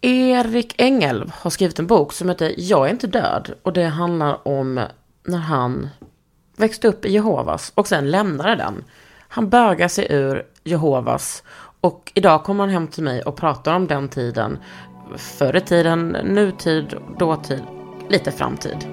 [0.00, 3.54] Erik Engelv har skrivit en bok som heter Jag är inte död.
[3.62, 4.80] Och det handlar om
[5.26, 5.88] när han
[6.56, 8.84] växte upp i Jehovas och sen lämnade den.
[9.28, 11.42] Han bögar sig ur Jehovas
[11.80, 14.58] och idag kommer han hem till mig och pratar om den tiden.
[15.16, 17.62] Förr i tiden, nutid, dåtid,
[18.08, 18.86] lite framtid.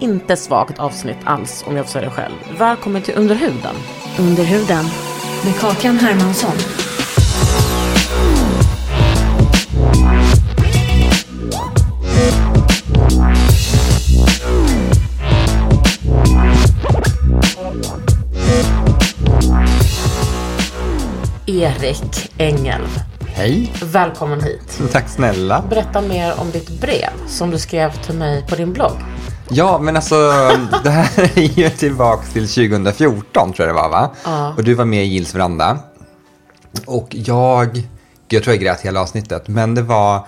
[0.00, 2.34] Inte svagt avsnitt alls om jag får säga det själv.
[2.58, 3.74] Välkommen till Underhuden.
[4.18, 4.84] Under huden
[5.44, 6.93] med Kakan Hermansson.
[21.46, 23.00] Erik Engelv.
[23.26, 24.80] Hej, Välkommen hit.
[24.92, 25.64] tack snälla.
[25.70, 28.96] Berätta mer om ditt brev som du skrev till mig på din blogg.
[29.50, 30.14] Ja, men alltså
[30.84, 34.10] det här är ju tillbaka till 2014 tror jag det var va?
[34.24, 34.54] Ja.
[34.56, 35.78] Och du var med i Gills veranda.
[36.86, 37.82] Och jag,
[38.28, 40.26] jag tror jag grät hela avsnittet, men det var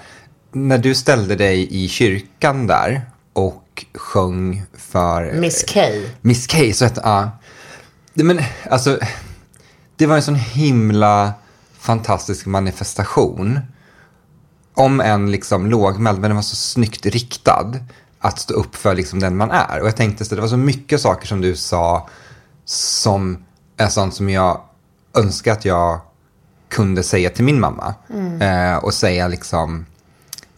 [0.53, 3.03] när du ställde dig i kyrkan där
[3.33, 5.81] och sjöng för Miss K.
[6.21, 7.31] Miss K, så hette ja.
[8.15, 8.41] Men
[8.71, 8.99] alltså,
[9.97, 11.33] det var en sån himla
[11.79, 13.61] fantastisk manifestation.
[14.75, 17.73] Om en liksom lågmäld, men den var så snyggt riktad.
[18.19, 19.81] Att stå upp för liksom den man är.
[19.81, 22.09] Och jag tänkte så det var så mycket saker som du sa
[22.65, 23.45] som
[23.77, 24.61] är sånt som jag
[25.15, 26.01] önskar att jag
[26.69, 27.95] kunde säga till min mamma.
[28.41, 29.87] Eh, och säga liksom,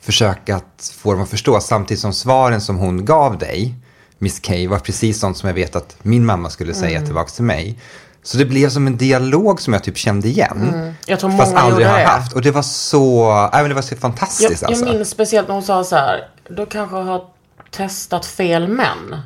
[0.08, 1.60] försöka att få dem att förstå.
[1.60, 3.74] Samtidigt som svaren som hon gav dig,
[4.18, 7.44] Miss K, var precis sånt som jag vet att min mamma skulle säga tillbaka till
[7.44, 7.78] mig.
[8.22, 10.94] Så det blev som en dialog som jag typ kände igen.
[11.06, 12.06] Jag tror Fast många aldrig gjorde har det.
[12.06, 12.32] haft.
[12.32, 14.84] Och det var så, nej, men det var så fantastiskt Jag, jag alltså.
[14.84, 17.24] minns speciellt när hon sa så här, du kanske har
[17.70, 19.16] testat fel män.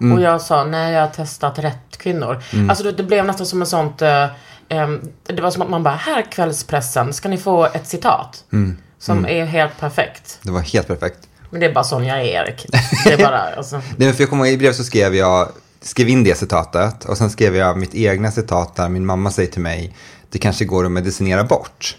[0.00, 0.16] Mm.
[0.16, 2.42] Och jag sa, nej jag har testat rätt kvinnor.
[2.68, 4.26] Alltså det, det blev nästan som en sånt, eh,
[4.68, 8.44] em, det var som att man bara, här kvällspressen ska ni få ett citat.
[8.52, 8.76] Mm.
[8.98, 10.38] Som är helt perfekt.
[10.42, 11.18] Det var helt perfekt.
[11.50, 12.66] Men det är bara sån jag är Erik.
[13.04, 13.82] Det är bara, alltså.
[13.96, 15.48] Nej, för jag kommer ihåg, i brev så skrev jag,
[15.80, 19.50] skrev in det citatet och sen skrev jag mitt egna citat där min mamma säger
[19.50, 19.94] till mig,
[20.30, 21.96] det kanske går att medicinera bort.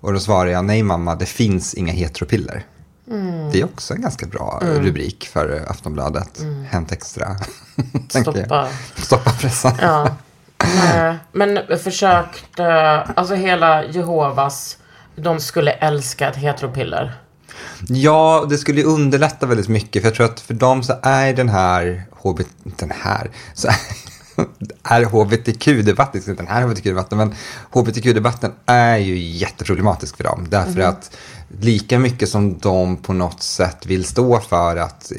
[0.00, 2.64] Och då svarar jag, nej mamma, det finns inga heteropiller.
[3.52, 6.40] Det är också en ganska bra rubrik för Aftonbladet.
[6.68, 7.36] Hänt extra.
[8.08, 8.68] Stoppa.
[8.96, 9.72] Stoppa pressen.
[9.80, 10.08] Ja.
[10.94, 12.66] Eh, Men försökte,
[13.16, 14.76] alltså hela Jehovas,
[15.22, 17.14] de skulle älska ett heteropiller.
[17.88, 20.02] Ja, det skulle underlätta väldigt mycket.
[20.02, 23.68] För jag tror att för dem så är den här, HB, den här, så
[24.82, 27.34] är hbtq-debatten, inte den här hbtq-debatten, men
[27.70, 30.46] hbtq-debatten är ju jätteproblematisk för dem.
[30.48, 31.16] Därför att
[31.48, 35.18] lika mycket som de på något sätt vill stå för att eh,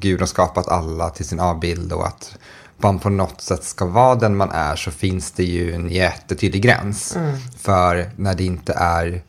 [0.00, 2.36] Gud har skapat alla till sin avbild och att
[2.76, 6.62] man på något sätt ska vara den man är så finns det ju en jättetydlig
[6.62, 7.16] gräns.
[7.58, 9.22] För när det inte är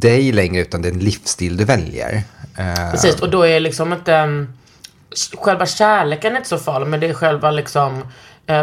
[0.00, 2.22] dig längre utan det är en livsstil du väljer.
[2.58, 4.14] Eh, Precis, och då är liksom inte...
[4.14, 4.52] Mm,
[5.34, 8.04] själva kärleken är inte så farlig, men det är själva liksom eh,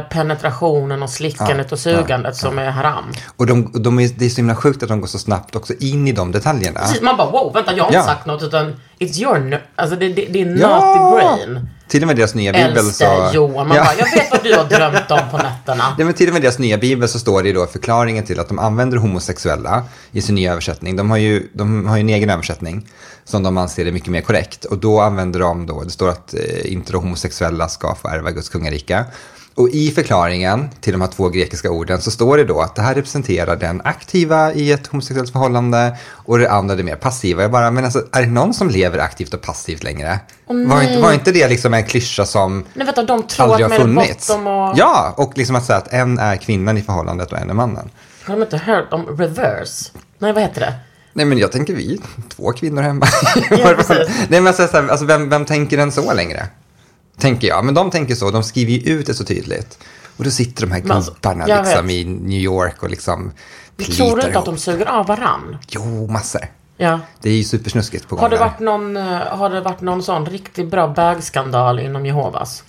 [0.09, 3.03] penetrationen och slickandet och sugandet som är haram.
[3.37, 5.73] och de, de är, det är så himla sjukt att de går så snabbt också
[5.79, 6.79] in i de detaljerna.
[6.79, 8.03] Precis, man bara wow, vänta jag har inte Ja.
[8.05, 10.67] sagt något utan it's your, alltså det, det, det är Ja!
[10.69, 11.15] naughty
[11.45, 11.69] brain.
[11.87, 13.35] Till och med deras nya bibel Äldste så...
[13.35, 13.83] Johan, man Ja.
[13.83, 15.83] bara jag vet vad du har drömt om på nätterna.
[15.97, 18.47] Ja, men till och med deras nya bibel så står det då förklaringen till att
[18.47, 20.95] de använder homosexuella i sin nya översättning.
[20.95, 22.87] De har ju, de har ju en egen översättning
[23.25, 24.65] som de anser är mycket mer korrekt.
[24.65, 28.31] Och då använder de då, det står att eh, inte de homosexuella ska få ärva
[28.31, 29.05] Guds kungarika.
[29.55, 32.81] Och i förklaringen till de här två grekiska orden så står det då att det
[32.81, 37.41] här representerar den aktiva i ett homosexuellt förhållande och det andra det mer passiva.
[37.41, 40.19] Jag bara, men alltså, är det någon som lever aktivt och passivt längre?
[40.47, 43.77] var, inte, var inte det liksom en klyscha som Nej vänta, de tror aldrig har
[43.77, 44.29] funnits?
[44.29, 44.37] och...
[44.75, 47.89] Ja, och liksom att säga att en är kvinnan i förhållandet och en är mannen.
[48.25, 49.91] Har de inte hört om reverse?
[50.19, 50.73] Nej, vad heter det?
[51.13, 53.05] Nej men jag tänker vi, två kvinnor hemma.
[53.49, 53.75] Ja.
[54.29, 56.47] Nej men alltså, alltså vem, vem tänker den så längre?
[57.17, 57.65] Tänker jag.
[57.65, 59.79] Men de tänker så, de skriver ju ut det så tydligt.
[60.17, 61.95] Och då sitter de här Men alltså, gubbarna jag liksom vet.
[61.95, 63.31] i New York och liksom
[63.77, 65.57] Tror du inte att de suger av varann?
[65.67, 66.41] Jo, massor.
[66.77, 66.99] Ja.
[67.21, 68.43] Det är ju supersnuskigt på gång Har det, där.
[68.45, 72.63] varit någon, eh, har det varit någon sån riktigt bra bögskandal inom Jehovas?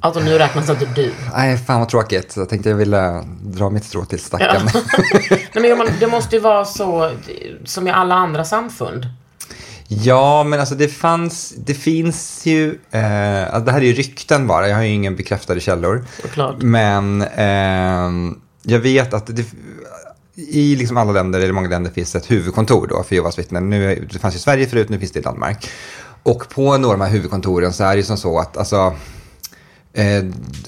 [0.00, 1.12] Alltså nu räknas inte du.
[1.34, 2.36] Nej, fan vad tråkigt.
[2.36, 4.62] Jag tänkte jag ville dra mitt strå till stacken.
[5.30, 7.12] Nej, men men det måste ju vara så
[7.64, 9.06] som i alla andra samfund.
[9.88, 14.46] Ja, men alltså det fanns, det finns ju, eh, alltså det här är ju rykten
[14.46, 16.04] bara, jag har ju ingen bekräftade källor.
[16.22, 16.62] Såklart.
[16.62, 19.44] Men ehm, jag vet att det,
[20.34, 23.70] i liksom alla länder, eller många länder, finns ett huvudkontor då för Jehovas vittnen.
[23.70, 25.70] Nu, det fanns ju i Sverige förut, nu finns det i Danmark.
[26.22, 28.94] Och på några av de här huvudkontoren så är det ju som så att, alltså,
[29.96, 30.24] Eh,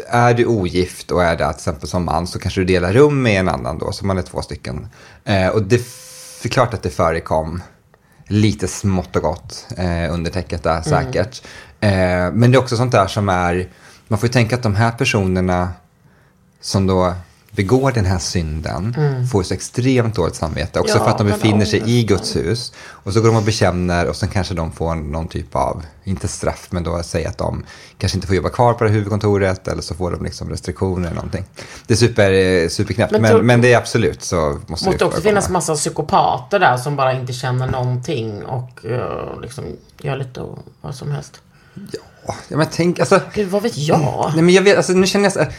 [0.09, 3.23] är du ogift och är det till exempel som man så kanske du delar rum
[3.23, 4.89] med en annan då, så man är två stycken.
[5.25, 5.81] Eh, och det
[6.45, 7.63] är klart att det förekom
[8.29, 11.43] lite smått och gott eh, under täcket där säkert.
[11.81, 11.91] Eh,
[12.33, 13.69] men det är också sånt där som är,
[14.09, 15.73] man får ju tänka att de här personerna
[16.61, 17.15] som då
[17.57, 18.97] begår den här synden
[19.33, 20.81] får så extremt dåligt samvete.
[20.81, 22.05] Också Ja, för att de befinner sig i.
[22.05, 22.73] Guds hus.
[22.89, 26.29] Och så går de och bekänner och sen kanske de får någon typ av, inte
[26.29, 27.65] straff, men då säger att de
[27.99, 31.07] kanske inte får jobba kvar på det här huvudkontoret eller så får de liksom restriktioner
[31.07, 31.45] eller någonting.
[31.87, 34.37] Det är super, eh, superknäppt, Men men, men, det är absolut så
[34.67, 39.41] måste, måste det också finnas massa psykopater där som bara inte känner någonting och eh,
[39.43, 39.65] liksom
[40.01, 40.41] gör lite
[40.81, 41.41] vad som helst.
[42.27, 44.33] Ja, men tänk, alltså, Gud, vad vet jag?
[44.35, 45.53] Nej, men jag vet, alltså, nu känner jag så här,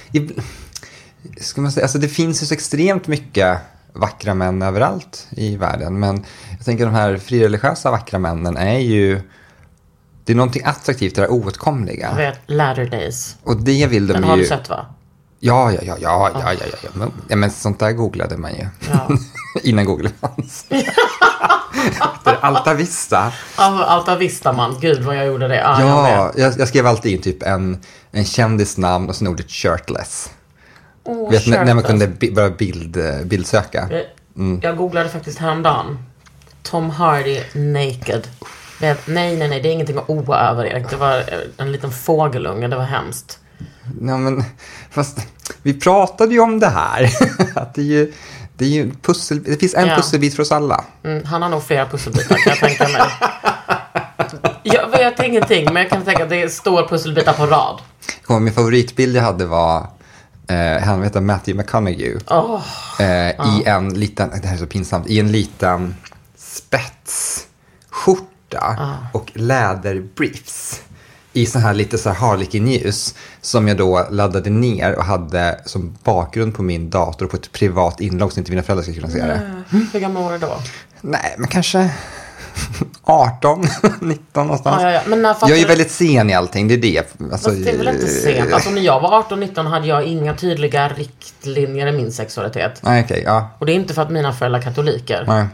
[1.42, 3.58] ska man säga, alltså, det finns ju så extremt mycket
[3.94, 6.00] vackra män överallt i världen.
[6.00, 6.26] Men
[6.58, 9.22] jag tänker de här frireligiösa vackra männen är ju,
[10.24, 12.14] det är någonting attraktivt i det här Jag oåtkomliga.
[12.16, 13.36] vet, Latter Days.
[13.44, 14.30] Och det vill de Den ju.
[14.30, 14.86] har du sett va?
[15.40, 16.90] Ja, ja, ja, ja, ja, ja, ja.
[16.94, 18.68] Men, ja, men sånt där googlade man ju.
[18.92, 19.08] Ja.
[19.64, 20.66] Innan Google fanns.
[22.16, 23.34] Efter Alta Vista.
[23.56, 24.76] Alta Vista man.
[24.82, 25.56] Gud vad jag gjorde det.
[25.56, 27.80] Ja, jag Ja, jag, jag skrev alltid in typ en,
[28.12, 30.30] en kändisnamn och sen ordet shirtless.
[31.08, 33.88] Oh, Vet, när, när man kunde bi- börja bild, eh, bildsöka.
[33.92, 34.02] Jag,
[34.38, 34.60] Mm.
[34.64, 35.98] jag googlade faktiskt häromdagen.
[36.64, 38.28] Tom Hardy naked.
[38.80, 40.90] Det, nej, nej, nej, det är ingenting att oa över Erik.
[40.90, 41.24] Det var eh,
[41.58, 43.40] en liten fågelunge, det var hemskt.
[44.02, 44.44] Ja, men,
[44.92, 45.18] fast
[45.64, 47.10] vi pratade ju om det här.
[47.56, 48.14] att det, är ju,
[48.58, 49.96] det, är ju pussel, det finns en Ja.
[49.96, 50.84] pusselbit för oss alla.
[51.04, 53.02] Mm, han har nog flera pusselbitar kan jag tänka mig.
[54.64, 57.80] Jag vet ingenting, men jag kan tänka att det står pusselbitar på rad.
[58.42, 59.88] Min favoritbild jag hade var,
[60.48, 62.18] eh, han heter Matthew McConaughey.
[62.30, 62.62] Åh,
[63.00, 65.96] Eh, I en liten, det här är så pinsamt, i en liten
[66.38, 68.78] spetsskjorta
[69.14, 70.82] och läderbriefs.
[71.34, 75.98] I sån här lite så här harlekinljus som jag då laddade ner och hade som
[76.04, 79.26] bakgrund på min dator på ett privat inlogg så inte mina föräldrar skulle kunna se
[79.26, 79.64] det.
[79.94, 80.58] hur gammal var du då?
[81.02, 81.90] Nej, men kanske
[83.04, 83.64] 18,
[84.02, 84.82] 19 någonstans.
[84.84, 85.02] Ja, ja, ja.
[85.08, 86.98] Men Jag är du- väldigt sen i allting, det är det.
[87.00, 88.54] Alltså, Fast det är väl inte sent?
[88.54, 92.80] Alltså när jag var 18-19 hade jag inga tydliga riktlinjer i min sexualitet.
[92.84, 93.50] Nej, okej, ja.
[93.60, 95.24] Och det är inte för att mina föräldrar är katoliker.
[95.28, 95.46] Nej.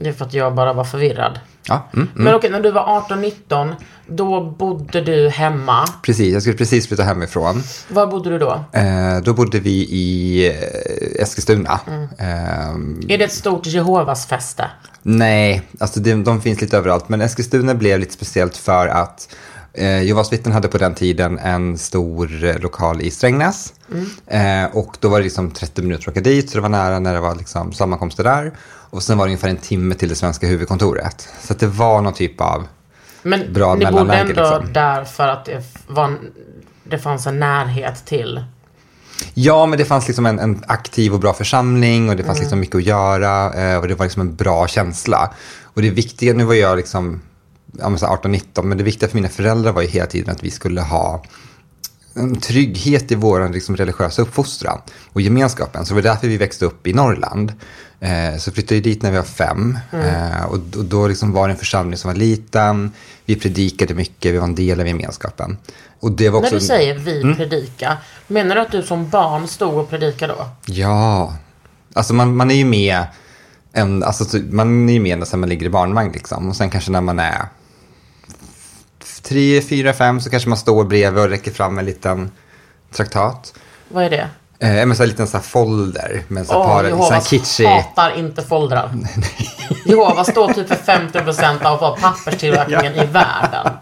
[0.00, 1.40] Det är för att jag bara var förvirrad.
[1.68, 2.24] Ja, mm, mm.
[2.24, 3.74] Men okej, när du var 18-19,
[4.06, 5.86] då bodde du hemma.
[6.02, 7.62] Precis, jag skulle precis flytta hemifrån.
[7.88, 8.64] Var bodde du då?
[8.72, 11.80] Eh, då bodde vi i eh, Eskilstuna.
[11.86, 12.02] Mm.
[12.18, 14.70] Eh, Är det ett stort Jehovas fäste?
[15.02, 17.08] nej, alltså de, de finns lite överallt.
[17.08, 19.28] Men Eskilstuna blev lite speciellt för att
[19.72, 23.74] eh, Jehovas vittnen hade på den tiden en stor eh, lokal i Strängnäs.
[24.26, 26.98] Eh, och då var det liksom 30 minuter att åka dit, så det var nära
[26.98, 28.52] när det var liksom sammankomster där.
[28.90, 31.28] Och sen var det ungefär en timme till det svenska huvudkontoret.
[31.42, 32.66] Så det var någon typ av...
[33.22, 34.72] Men Bra ni bodde mellanläge, ändå liksom.
[34.72, 36.16] där för att det, var
[36.84, 38.44] det fanns en närhet till.
[39.34, 42.60] Ja, men det fanns liksom en, en aktiv och bra församling och det fanns liksom
[42.60, 45.34] mycket att göra eh, och det var liksom en bra känsla.
[45.62, 47.20] Och det viktiga, nu var jag liksom
[47.78, 50.30] ja, men så här 18-19, men det viktiga för mina föräldrar var ju hela tiden
[50.34, 51.22] att vi skulle ha
[52.14, 54.80] en trygghet i vår liksom, religiösa uppfostran
[55.12, 55.86] och gemenskapen.
[55.86, 57.52] Så det var därför vi växte upp i Norrland.
[58.00, 59.78] Eh, så flyttade vi dit när vi var fem.
[59.92, 62.92] Eh, och, och då liksom var det en församling som var liten.
[63.24, 65.56] Vi predikade mycket, vi var en del av gemenskapen.
[66.00, 66.54] Och det var också...
[66.54, 67.36] När du säger vi Mm.
[67.36, 67.96] predika,
[68.26, 70.48] menar du att du som barn stod och predikade då?
[70.66, 71.36] Ja,
[71.94, 73.04] alltså man, man är ju med,
[73.72, 76.48] en, alltså, så- man är ju med när man ligger i barnvagn liksom.
[76.48, 77.44] Och sen kanske när man är
[79.22, 82.30] tre, fyra, fem så kanske man står bredvid och räcker fram en liten
[82.92, 83.54] traktat.
[83.88, 84.28] Vad är det?
[84.62, 87.66] Eh, men så en liten så här folder med så Åh, par, så Jehovas kitschig.
[87.66, 88.90] hatar inte foldrar.
[89.84, 93.72] Jehovas står typ för 50% av vad papperstillverkningen i världen.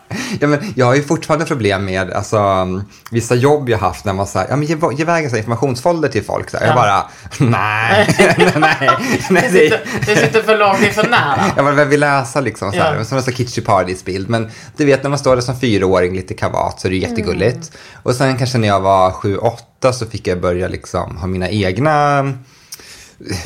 [0.41, 4.13] ja, men jag har ju fortfarande problem med alltså, um, vissa jobb jag haft när
[4.13, 6.51] man säger, ja men ge, ge iväg en informationsfolder till folk.
[6.51, 6.67] Så här.
[6.67, 7.07] Jag bara,
[7.39, 8.91] nej, nej, nej.
[9.31, 11.45] nej Det sitter, det sitter för långt, det är för nära.
[11.57, 12.73] jag bara, vem vill läsa liksom?
[12.73, 12.97] Så här.
[12.97, 13.05] Ja.
[13.05, 14.29] Som en sån kitschy paradisbild.
[14.29, 17.73] Men du vet när man står där som fyraåring lite kavat så är det jättegulligt.
[18.03, 21.49] Och sen kanske när jag var sju, åtta så fick jag börja liksom ha mina
[21.49, 22.23] egna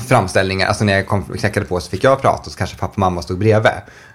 [0.08, 0.66] framställningar.
[0.68, 2.98] Alltså när jag kom, knackade på så fick jag prata och så kanske pappa och
[2.98, 3.72] mamma stod bredvid.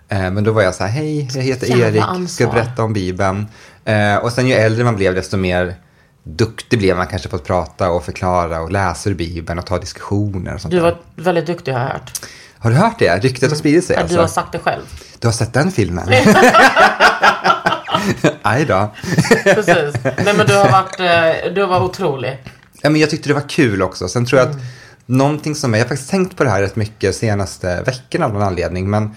[0.10, 2.28] Eh, men då var jag så här, hej, jag heter Jävla Erik, ansvar.
[2.28, 3.48] ska berätta om Bibeln.
[3.86, 5.76] Eh, och sen ju äldre man blev desto mer
[6.24, 9.78] duktig blev man kanske på att prata och förklara och läsa ur Bibeln och ta
[9.80, 10.84] diskussioner och sånt Du där.
[10.84, 12.12] var väldigt duktig har jag hört.
[12.60, 13.18] Har du hört det?
[13.18, 14.16] Ryktet har spridit sig Ja, alltså.
[14.16, 14.82] Du har sagt det själv.
[15.20, 16.08] Du har sett den filmen?
[18.42, 18.94] Aj då.
[19.44, 19.96] Precis.
[20.04, 22.44] Nej men du har varit, eh, du har varit otrolig.
[22.82, 24.08] Ja, men jag tyckte det var kul också.
[24.08, 24.58] Sen tror jag att
[25.06, 28.42] någonting som jag har faktiskt tänkt på det här rätt mycket senaste veckorna av någon
[28.42, 29.16] anledning, men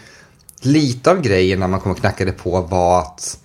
[0.61, 3.39] lite av grejen när man kom och knackade på var att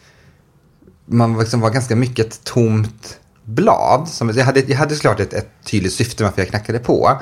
[1.05, 4.07] man liksom var ganska mycket ett tomt blad.
[4.07, 7.17] Som, jag, hade, jag hade såklart ett, ett tydligt syfte med varför jag knackade på.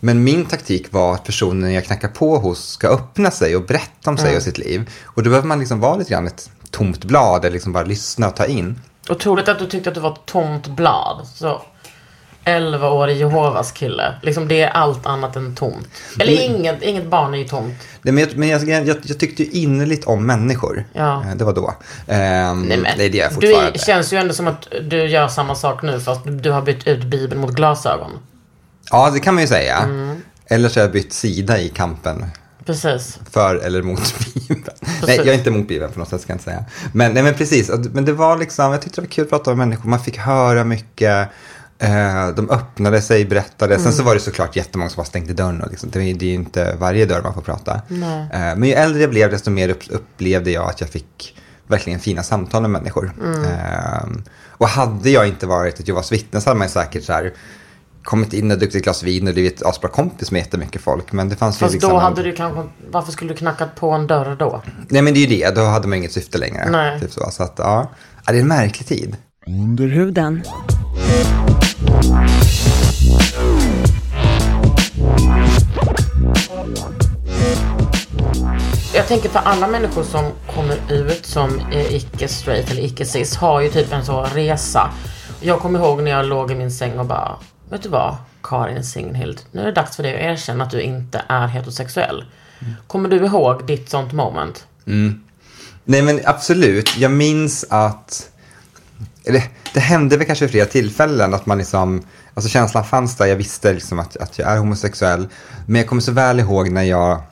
[0.00, 4.10] Men min taktik var att personen jag knackar på hos ska öppna sig och berätta
[4.10, 4.90] om sig och sitt liv.
[5.04, 8.28] Och då behöver man liksom vara lite grann ett tomt blad eller liksom bara lyssna
[8.28, 8.80] och ta in.
[9.08, 11.26] Otroligt att du tyckte att du var ett tomt blad.
[11.34, 11.62] Så
[12.44, 14.14] 11-årig Jehovas kille.
[14.22, 15.88] Liksom det är allt annat än tomt.
[16.20, 17.74] Eller inget, inget barn är ju tomt.
[18.02, 20.84] Nej, men jag, men jag, jag, jag tyckte ju innerligt om människor.
[20.92, 21.22] Ja.
[21.24, 21.74] Eh, Det var då.
[22.06, 23.70] Ehm, Nej, men, det är det jag du fortfarande.
[23.74, 26.86] är, känns ju ändå som att du gör samma sak nu fast du har bytt
[26.86, 28.10] ut Bibeln mot glasögon.
[28.90, 29.76] Ja, det kan man ju säga.
[29.76, 30.22] Mm.
[30.46, 32.24] Eller så har jag bytt sida i kampen
[32.66, 33.18] Precis.
[33.30, 34.64] för eller mot Bibeln.
[35.06, 36.64] Nej, jag är inte emot Bibeln på något sätt, ska jag inte säga.
[36.92, 39.50] Men, nej, men precis, men det var liksom, jag tyckte det var kul att prata
[39.50, 39.88] med människor.
[39.90, 41.28] Man fick höra mycket.
[41.78, 43.74] Eh, de öppnade sig, berättade.
[43.74, 43.92] Sen Mm.
[43.92, 45.62] så var det såklart jättemånga som bara stängde dörren.
[45.62, 47.74] Och liksom, det, är- ju inte varje dörr man får prata.
[47.74, 52.00] Eh, men ju äldre jag blev, desto mer upp, upplevde jag att jag fick verkligen
[52.00, 53.12] fina samtal med människor.
[53.24, 53.44] Mm.
[53.44, 57.32] Eh, och hade jag inte varit ett Jehovas vittne så hade man säkert så här,
[58.06, 61.12] kommit in och druckit ett glas vin och blivit asbra kompis med jättemycket folk.
[61.12, 61.90] Men det fanns ju Fast liksom...
[61.90, 64.62] då en- hade du kanske, varför skulle du knackat på en dörr då?
[64.88, 66.70] Nej men det är ju det, då hade man inget syfte längre.
[66.70, 67.00] Nej.
[67.00, 67.30] Typ så.
[67.30, 67.90] så att, ja.
[68.26, 69.16] ja, det är en märklig tid.
[69.46, 70.42] Under huden.
[78.94, 81.60] Jag tänker för alla människor som kommer ut som
[81.90, 84.90] icke-straight eller icke-cis har ju typ en så resa.
[85.40, 87.36] Jag kommer ihåg när jag låg i min säng och bara,
[87.70, 90.80] vet du vad Karin Signhild, nu är det dags för dig att erkänna att du
[90.80, 92.24] inte är heterosexuell.
[92.86, 94.66] Kommer du ihåg ditt sånt moment?
[94.86, 95.20] Mm.
[95.84, 98.30] Nej men absolut, jag minns att
[99.24, 99.42] eller,
[99.74, 102.02] det hände väl kanske vid flera tillfällen att man liksom,
[102.34, 105.28] alltså känslan fanns där, jag visste liksom att, att jag är homosexuell.
[105.66, 107.22] Men jag kommer så väl ihåg när jag,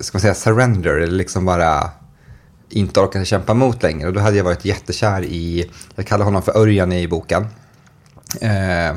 [0.00, 1.90] ska man säga surrender, eller liksom bara
[2.68, 4.08] inte orkade kämpa emot längre.
[4.08, 7.46] Och då hade jag varit jättekär i, jag kallar honom för Örjan i boken.
[8.40, 8.94] Eh,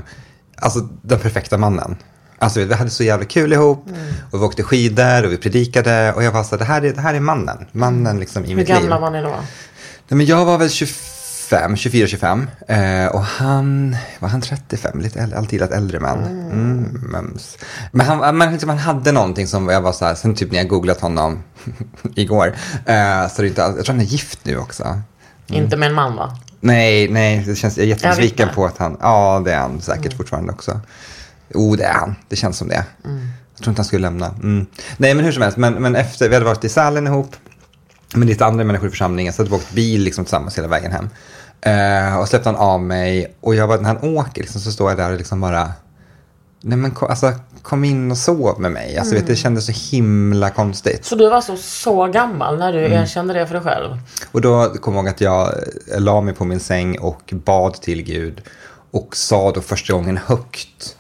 [0.62, 1.96] alltså den perfekta mannen.
[2.40, 3.86] Alltså vi hade så jävla kul ihop
[4.32, 6.94] och vi åkte skidor och vi predikade och jag var så här, det här är,
[6.94, 7.66] det här är mannen.
[7.72, 8.78] Mannen liksom i Hur mitt liv.
[8.78, 9.30] gamla var ni då?
[9.30, 12.48] Nej, men jag var väl 25, 24, 25.
[12.68, 15.02] Eh, och han, var han 35?
[15.02, 16.26] Lite äldre, alltid gillat äldre män.
[16.26, 17.58] Mm, mums.
[17.92, 20.58] Men han, men liksom, han hade någonting som jag var så här, sen typ när
[20.58, 21.44] jag googlat honom
[22.16, 22.56] igår.
[22.86, 25.02] Eh, så det inte, jag tror han är gift nu också.
[25.48, 26.38] Inte med en man va?
[26.62, 30.14] Nej, nej, det känns, jag är jättebesviken på att han, ja det är han säkert
[30.14, 30.80] fortfarande också.
[31.50, 32.86] Jo, det är han, det känns som det.
[33.56, 34.28] Jag tror inte han skulle lämna.
[34.28, 34.66] Mm.
[34.98, 37.36] Nej, men hur som helst, men, men efter, vi hade varit i Sälen ihop,
[38.16, 40.92] med lite andra människor i församlingen, så hade vi åkt bil liksom tillsammans hela vägen
[40.92, 41.10] hem.
[41.62, 44.92] Eh, och släppte han av mig, och jag bara, när han åker liksom, så står
[44.92, 45.72] jag där och liksom bara,
[46.62, 48.98] nej men ko- alltså, kom in och sov med mig.
[48.98, 51.06] Alltså, vet, du, det kändes så himla konstigt.
[51.06, 52.92] Så du var alltså så gammal när du Mm.
[53.04, 53.98] erkände det för dig själv?
[54.32, 55.48] Och då kom jag ihåg att jag
[55.94, 58.42] eh, la mig på min säng och bad till Gud
[58.92, 60.96] och sa då första gången högt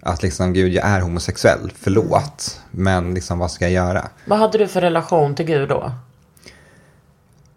[0.00, 4.08] att liksom Gud, jag är homosexuell, förlåt, men liksom vad ska jag göra?
[4.26, 5.92] Vad hade du för relation till Gud då?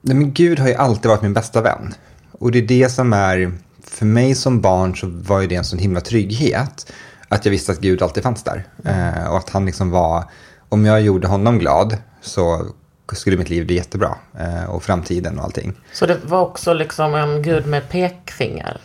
[0.02, 1.94] Nej, men Gud har ju alltid varit min bästa vän.
[2.32, 3.52] Och det är det som är,
[3.84, 6.92] för mig som barn så var ju det en sån himla trygghet.
[7.30, 8.68] Att jag visste att Gud alltid fanns där.
[8.86, 10.24] Eh, och att han liksom var,
[10.70, 12.66] om jag gjorde honom glad så
[13.14, 14.16] skulle mitt liv bli jättebra.
[14.40, 15.74] Eh, och framtiden och allting.
[15.94, 18.82] Så det var också liksom en Gud med pekfinger?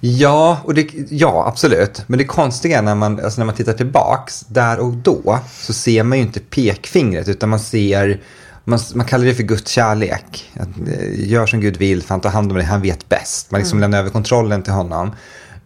[0.00, 2.04] Ja, och det, ja, absolut.
[2.06, 5.72] Men det konstiga är när man, alltså när man tittar tillbaks, där och då, så
[5.72, 8.20] ser man ju inte pekfingret, utan man ser,
[8.64, 10.50] man, man kallar det för Guds kärlek.
[10.54, 13.50] Att, eh, gör som Gud vill, för han tar hand om dig, han vet bäst.
[13.50, 15.12] Man liksom lämnar över kontrollen till honom.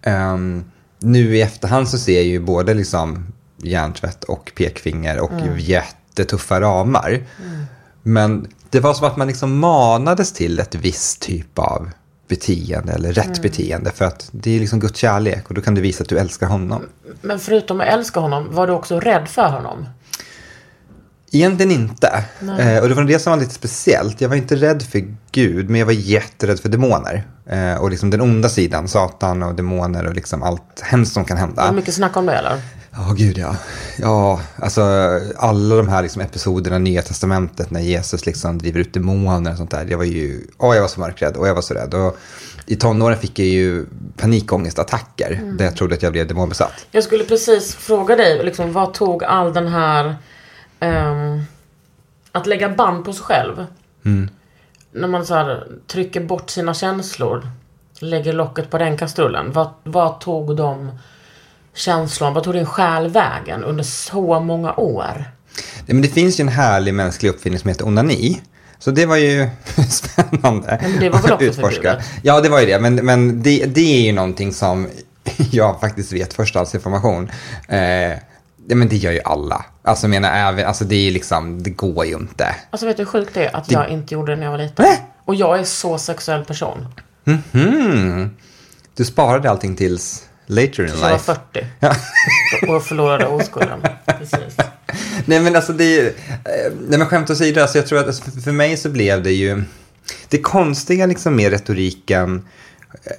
[0.02, 0.64] Ehm,
[1.02, 7.22] nu i efterhand så ser jag ju både liksom hjärntvätt och pekfinger och jättetuffa ramar.
[8.02, 11.90] Men det var som att man liksom manades till ett visst typ av
[12.28, 13.90] beteende eller rätt beteende.
[13.90, 16.46] För att det är liksom Guds kärlek och då kan du visa att du älskar
[16.46, 16.82] honom.
[17.20, 19.86] Men förutom att älska honom, var du också rädd för honom?
[21.34, 22.24] Egentligen inte.
[22.58, 24.20] Eh, och det var det som var lite speciellt.
[24.20, 27.26] Jag var inte rädd för Gud, men jag var jätterädd för demoner.
[27.46, 31.36] Eh, och liksom den onda sidan, Satan och demoner och liksom allt hemskt som kan
[31.36, 31.72] hända.
[31.72, 32.60] mycket snack om det eller?
[32.90, 33.56] Ja, gud ja.
[33.98, 34.82] Ja, alltså
[35.36, 39.56] alla de här liksom, episoderna i Nya Testamentet när Jesus liksom driver ut demoner och
[39.56, 39.86] sånt där.
[39.90, 41.94] Jag var ju, åh, jag var så mörkrädd och jag var så rädd.
[41.94, 42.18] Och
[42.66, 43.86] i tonåren fick jag ju
[44.16, 46.72] panikångestattacker där jag trodde att jag blev demonbesatt.
[46.90, 50.16] Jag skulle precis fråga dig, liksom, vad tog all den här...
[50.82, 51.42] ehm,
[52.32, 53.66] att lägga band på sig själv.
[54.92, 57.48] När man så här, trycker bort sina känslor.
[58.00, 59.52] Lägger locket på den kastrullen.
[59.52, 60.90] Vad, vad tog de
[61.74, 65.24] känslorna, vad tog din själ vägen under så många år?
[65.76, 68.40] Nej, men det finns ju en härlig mänsklig uppfinning som heter onani.
[68.78, 69.48] Så det var ju
[69.90, 71.82] spännande Men det var väl också utforska.
[71.82, 72.04] förbjudet?
[72.22, 72.80] Ja, det var ju det.
[72.80, 74.88] Men, men det, det är ju någonting som
[75.50, 77.30] jag faktiskt vet förstahandsinformation.
[77.68, 78.12] Eh,
[78.68, 79.64] ja, men det gör ju alla.
[79.84, 82.56] Alltså, menar, även, alltså det är liksom, det går ju inte.
[82.70, 84.58] Alltså vet du hur sjukt det är att jag inte gjorde det när jag var
[84.58, 84.84] liten?
[84.88, 85.02] Nej.
[85.24, 86.86] Och jag är så sexuell person.
[87.52, 88.30] Hmm.
[88.96, 91.36] Du sparade allting tills later in Så jag var life.
[92.60, 92.66] 40.
[92.72, 93.80] Och förlorade oskulden.
[94.06, 94.56] Precis.
[95.26, 98.30] Nej men alltså det är, eh, nej men skämt åsido, alltså jag tror att alltså,
[98.40, 99.62] för- mig så blev det ju,
[100.28, 102.48] det konstiga liksom med retoriken
[103.04, 103.12] eh,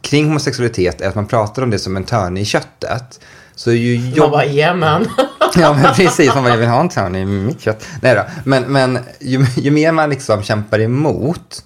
[0.00, 3.20] kring homosexualitet är att man pratar om det som en törne i köttet.
[3.56, 4.30] Så ju Man jobb...
[4.30, 5.08] bara, jajamän.
[5.58, 6.34] Ja, men precis.
[6.34, 7.86] Man bara, jag vill ha en törne i mitt kött.
[8.02, 8.24] Nej då.
[8.44, 11.64] Men, men ju, ju mer man liksom kämpar emot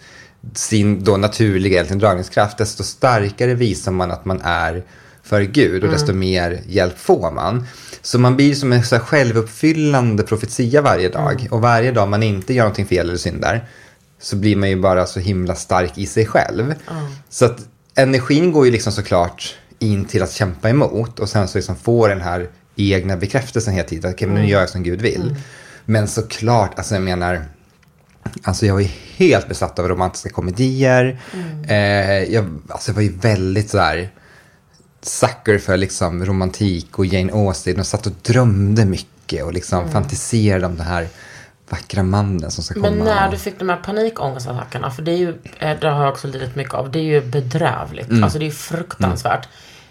[0.54, 4.82] sin då naturliga egentligen dragningskraft, desto starkare visar man att man är
[5.23, 7.66] för Gud och desto mer hjälp får man.
[8.02, 11.49] Så man blir som en så här självuppfyllande profetia varje dag.
[11.50, 13.64] Och varje dag man inte gör någonting fel eller syndar
[14.20, 16.75] så blir man ju bara så himla stark i sig själv.
[17.28, 17.59] Så att
[17.94, 22.08] energin går ju liksom såklart in till att kämpa emot och sen så liksom få
[22.08, 24.12] den här egna bekräftelsen hela tiden.
[24.12, 25.37] Okej, men nu gör jag som Gud vill.
[25.84, 27.44] Men såklart, alltså jag menar,
[28.42, 31.20] Alltså jag var ju helt besatt av romantiska komedier.
[31.69, 34.10] Eh, jag, alltså jag var ju väldigt så här
[35.02, 40.66] sucker för liksom romantik och Jane Austen och satt och drömde mycket och liksom fantiserade
[40.66, 41.08] om den här
[41.71, 42.91] vackra mannen som ska komma.
[42.91, 45.28] Men när du fick de här panikångestattackerna, för det är ju,
[45.59, 48.09] eh, det har jag också lidit mycket av, det är ju bedrövligt.
[48.23, 49.49] Alltså det är ju fruktansvärt.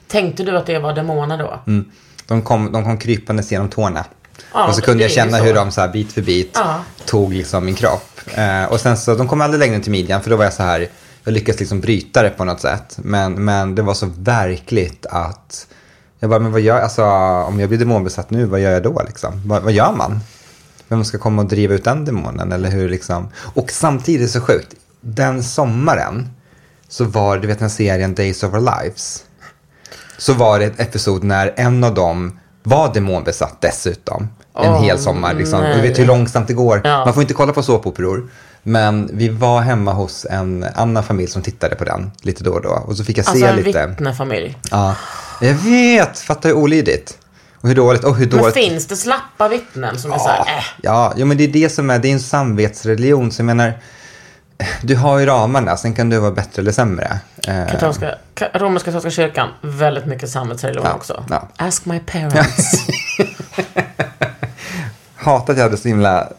[0.07, 1.59] Tänkte du att det var demoner då?
[1.67, 1.91] Mm.
[2.27, 4.05] De, kom, de kom krypandes genom tårna.
[4.53, 6.79] Ja, och så kunde jag känna hur de så här bit för bit Ja.
[7.05, 8.19] tog liksom min kropp.
[8.33, 10.53] Eh, och sen så, de kom aldrig längre än till midjan för då var jag
[10.53, 10.87] så här,
[11.23, 12.97] jag lyckades liksom bryta det på något sätt.
[12.97, 15.67] Men, men det var så verkligt att,
[16.19, 17.03] jag bara, men vad gör, alltså
[17.47, 19.41] om jag blir demonbesatt nu, vad gör jag då liksom?
[19.45, 20.19] Vad, vad gör man?
[20.89, 23.29] Vem ska komma och driva ut den demonen eller hur liksom?
[23.37, 26.29] Och samtidigt så sjukt, den sommaren
[26.89, 29.23] så var det, du vet den serien Days of Our Lives
[30.17, 34.29] så var det ett episod när en av dem var demonbesatt dessutom.
[34.55, 35.33] En Åh, hel sommar.
[35.33, 35.63] Liksom.
[35.63, 36.81] Och du vet hur långsamt det går.
[36.83, 37.05] Ja.
[37.05, 38.29] Man får inte kolla på såpoperor.
[38.63, 42.61] Men vi var hemma hos en annan familj som tittade på den lite då och
[42.61, 42.69] då.
[42.69, 43.87] Och så fick jag se Alltså en lite.
[43.87, 44.57] vittnefamilj.
[44.71, 44.95] Ja.
[45.41, 47.17] Jag vet, fattar hur olydigt.
[47.61, 48.03] Och hur dåligt.
[48.03, 48.53] Och hur Men dåligt.
[48.55, 51.89] finns det slappa vittnen som är såhär, äh, Ja, ja, men det är det som
[51.89, 53.31] är, det är en samvetsreligion.
[53.31, 53.73] Så jag menar,
[54.81, 57.19] du har ju ramarna, sen kan du vara bättre eller sämre.
[57.47, 61.23] Eh, katolska, ka, romerska katolska kyrkan, väldigt mycket samhällsreligion Ja, också.
[61.29, 61.47] ja.
[61.57, 62.73] Ask my parents.
[65.15, 66.29] hatar att jag hade så himla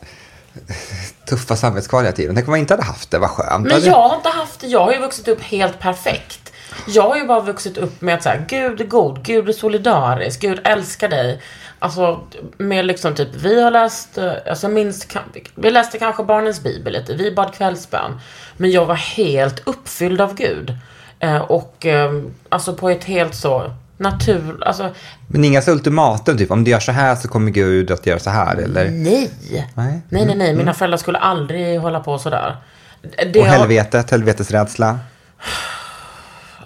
[1.28, 2.34] tuffa samvetskval hela tiden.
[2.34, 3.66] Tänk om jag inte hade haft det, vad skönt.
[3.66, 4.66] Men jag har inte haft det.
[4.66, 6.49] Jag har ju vuxit upp helt perfekt.
[6.88, 10.40] Jag har ju bara vuxit upp med att säga Gud är god, Gud är solidarisk,
[10.40, 11.40] Gud älskar dig.
[11.78, 12.20] Alltså
[12.58, 15.16] med liksom typ, vi har läst, eh, alltså minst,
[15.54, 18.20] vi läste kanske barnens bibel lite, vi bad kvällsbön.
[18.56, 20.76] Men jag var helt uppfylld av Gud.
[21.20, 22.12] Eh, och eh,
[22.48, 24.90] alltså på ett helt så natur, alltså
[25.26, 28.18] Men inga så ultimatum, typ om du gör så här så kommer Gud att göra
[28.18, 28.84] så här, eller?
[28.90, 29.30] nej.
[29.74, 30.00] Nej.
[30.08, 30.54] Nej, nej, nej.
[30.54, 32.56] Mina föräldrar skulle aldrig hålla på sådär.
[33.32, 34.98] Det Och har- helvetet, helvetesrädsla.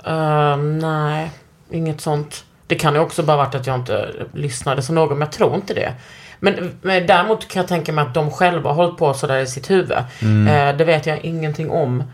[0.06, 1.30] Ehm, nej,
[1.70, 2.44] inget sånt.
[2.66, 5.54] Det kan ju också bara varit att jag inte lyssnade så noga, men jag tror
[5.54, 5.94] inte det.
[6.40, 9.46] Men, men däremot kan jag tänka mig att de själva har hållit på sådär i
[9.46, 9.98] sitt huvud.
[10.22, 10.48] Mm.
[10.48, 12.04] Eh, det vet jag ingenting om.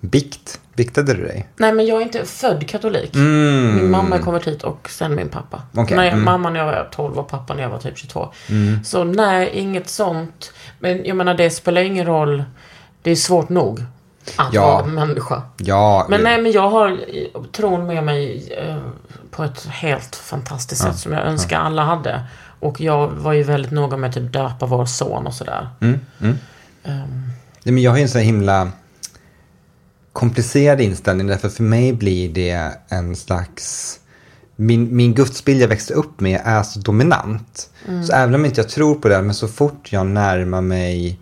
[0.00, 1.48] Bikt, biktade du dig?
[1.56, 3.14] Nej, men jag är inte född katolik.
[3.14, 5.62] Min mamma är konvertit och sen min pappa.
[5.72, 5.84] Mm.
[5.84, 6.24] Okej, Nej, mm.
[6.24, 8.28] Mamma när jag var 12 och pappa när jag var typ 22.
[8.84, 10.52] Så nej, inget sånt.
[10.78, 12.44] Men jag menar, det spelar ingen roll.
[13.02, 13.84] Det är svårt nog
[14.36, 14.66] att Ja.
[14.66, 15.42] vara människa.
[15.56, 18.76] Ja, Men nej, men jag har eh, tron med mig eh,
[19.30, 22.22] på ett helt fantastiskt sätt som jag önskar alla hade.
[22.60, 25.68] Och jag var ju väldigt noga med att typ döpa vår son och sådär.
[25.80, 26.00] Mm,
[26.84, 27.22] Ehm,
[27.62, 28.70] Nej, men jag har ju en så himla
[30.12, 33.94] komplicerad inställning därför för mig blir det en slags
[34.56, 37.70] min, min gudsbild jag växte upp med är så dominant.
[38.06, 41.18] Så även om inte jag tror på det, men så fort jag närmar mig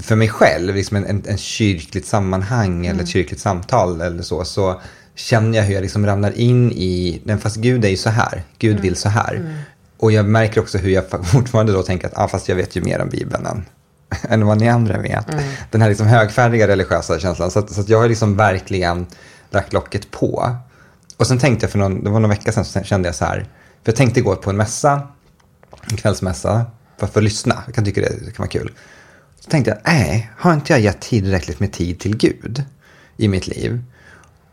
[0.00, 4.44] för mig själv, liksom en, en, en kyrkligt sammanhang eller ett kyrkligt samtal eller så,
[4.44, 4.80] så
[5.14, 8.42] känner jag hur jag liksom ramlar in i, den fast Gud är ju så här,
[8.58, 9.64] Gud vill så här.
[9.96, 12.80] Och jag märker också hur jag fortfarande då tänker att, ah, fast jag vet ju
[12.80, 13.64] mer om Bibeln än,
[14.28, 15.26] än vad ni andra vet.
[15.70, 17.50] Den här liksom högfärdiga religiösa känslan.
[17.50, 19.06] Så, att, så att jag har liksom verkligen
[19.50, 20.56] lagt locket på.
[21.16, 23.24] Och sen tänkte jag för någon, det var någon vecka sedan så kände jag så
[23.24, 23.38] här,
[23.84, 25.08] för jag tänkte gå på en mässa,
[25.90, 26.64] en kvällsmässa,
[26.98, 27.62] för, för att lyssna.
[27.66, 28.72] Jag kan tycka det, det kan vara kul.
[29.44, 32.64] Så tänkte jag, nej, har inte jag gett tillräckligt med tid till Gud
[33.16, 33.82] i mitt liv?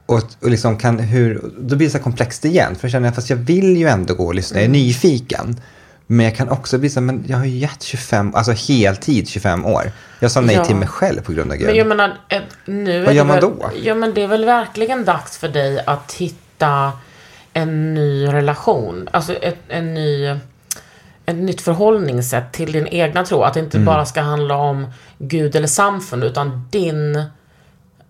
[0.05, 2.75] Och, och liksom kan, hur, då blir det så komplext igen.
[2.75, 5.61] För jag känner, fast jag vill ju ändå gå och lyssna, jag är nyfiken.
[6.07, 9.65] Men jag kan också bli så men jag har ju gett 25, alltså heltid 25
[9.65, 9.91] år.
[10.19, 10.65] Jag sa nej Ja.
[10.65, 11.67] till mig själv på grund av Gud.
[11.67, 13.71] Men jag menar, ett, nu Vad gör man väl, då?
[13.83, 16.91] Ja, men det är väl verkligen dags för dig att hitta
[17.53, 19.09] en ny relation.
[19.11, 20.35] Alltså ett, en ny,
[21.29, 23.41] ett nytt förhållningssätt till din egna tro.
[23.43, 23.67] Att det Mm.
[23.67, 24.87] inte bara ska handla om
[25.17, 27.23] Gud eller samfund, utan din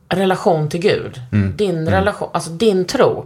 [0.09, 1.21] relation till Gud.
[1.31, 1.57] Mm.
[1.57, 3.25] Din relation, alltså din tro.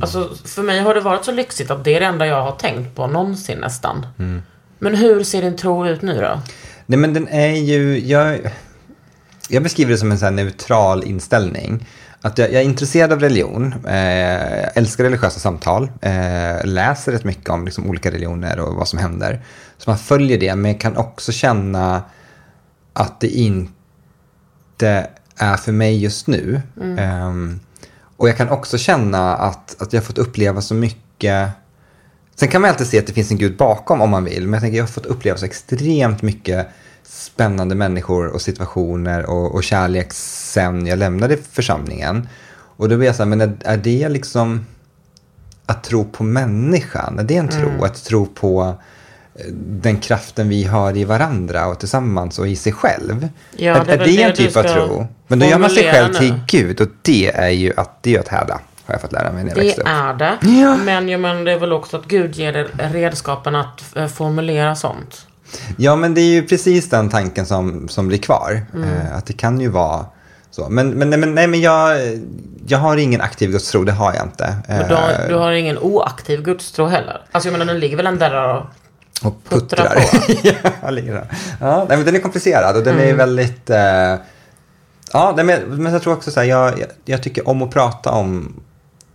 [0.00, 2.52] Alltså, för mig har det varit så lyxigt att det är det enda jag har
[2.52, 4.06] tänkt på någonsin nästan.
[4.18, 4.42] Mm.
[4.78, 6.40] Men hur ser din tro ut nu då?
[6.86, 8.38] Nej men den är ju, jag,
[9.48, 11.86] jag beskriver det som en så neutral inställning.
[12.24, 17.48] Att jag, jag är intresserad av religion, eh, älskar religiösa samtal, eh, läser rätt mycket
[17.48, 19.44] om liksom, olika religioner och vad som händer.
[19.78, 22.02] Så man följer det, men jag kan också känna
[22.92, 25.06] att det inte
[25.36, 26.62] är för mig just nu.
[26.98, 27.60] Ehm,
[28.16, 31.48] och jag kan också känna att, att jag har fått uppleva så mycket
[32.34, 34.42] Sen kan man alltid se att det finns en gud bakom om man vill.
[34.42, 36.68] Men jag tänker jag har fått uppleva så extremt mycket
[37.12, 42.28] spännande människor och situationer och, och kärlek sen jag lämnade församlingen.
[42.76, 44.66] Och då blir jag så här, men är, är det liksom
[45.66, 47.18] att tro på människan?
[47.18, 47.84] Är det en tro?
[47.84, 48.74] Att tro på
[49.34, 53.28] eh, den kraften vi har i varandra och tillsammans och i sig själv?
[53.56, 55.06] Ja, är, det är det det en typ av tro?
[55.26, 58.20] Men då gör man sig själv till Gud och det är ju att, det är
[58.20, 58.60] att härda.
[58.84, 59.88] Har jag fått lära mig när jag Det växte upp.
[59.88, 60.38] är det.
[60.42, 60.76] Ja.
[60.76, 64.74] Men, ja, men det är väl också att Gud ger dig redskapen att eh, formulera
[64.76, 65.26] sånt.
[65.76, 68.66] Ja, men det är ju precis den tanken som, som blir kvar.
[68.74, 68.88] Mm.
[68.88, 70.06] Eh, att det kan ju vara
[70.50, 70.68] så.
[70.68, 71.98] Men, men, nej, men, nej, men jag,
[72.66, 74.54] jag har ingen aktiv gudstro, det har jag inte.
[74.68, 77.20] Men du Eh, har, du har ingen oaktiv gudstro heller.
[77.32, 78.62] Alltså jag menar, den ligger väl ändå där och...
[79.26, 81.26] och puttrar puttrar.
[81.60, 83.08] ja, nej, men den är komplicerad och den Mm.
[83.08, 83.70] är väldigt...
[83.70, 84.14] Eh,
[85.12, 87.70] ja, nej, men, men jag tror också så här, jag, jag, jag tycker om att
[87.70, 88.60] prata om,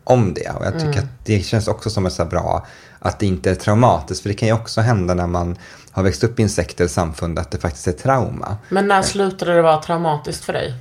[0.03, 0.49] om det.
[0.59, 0.99] Och jag tycker Mm.
[1.03, 2.65] att det känns också som ett så bra
[2.99, 4.21] att det inte är traumatiskt.
[4.23, 5.57] För det kan ju också hända när man
[5.91, 8.57] har växt upp i en sekt eller samfund att det faktiskt är trauma.
[8.69, 10.73] Men när slutade det vara traumatiskt för dig?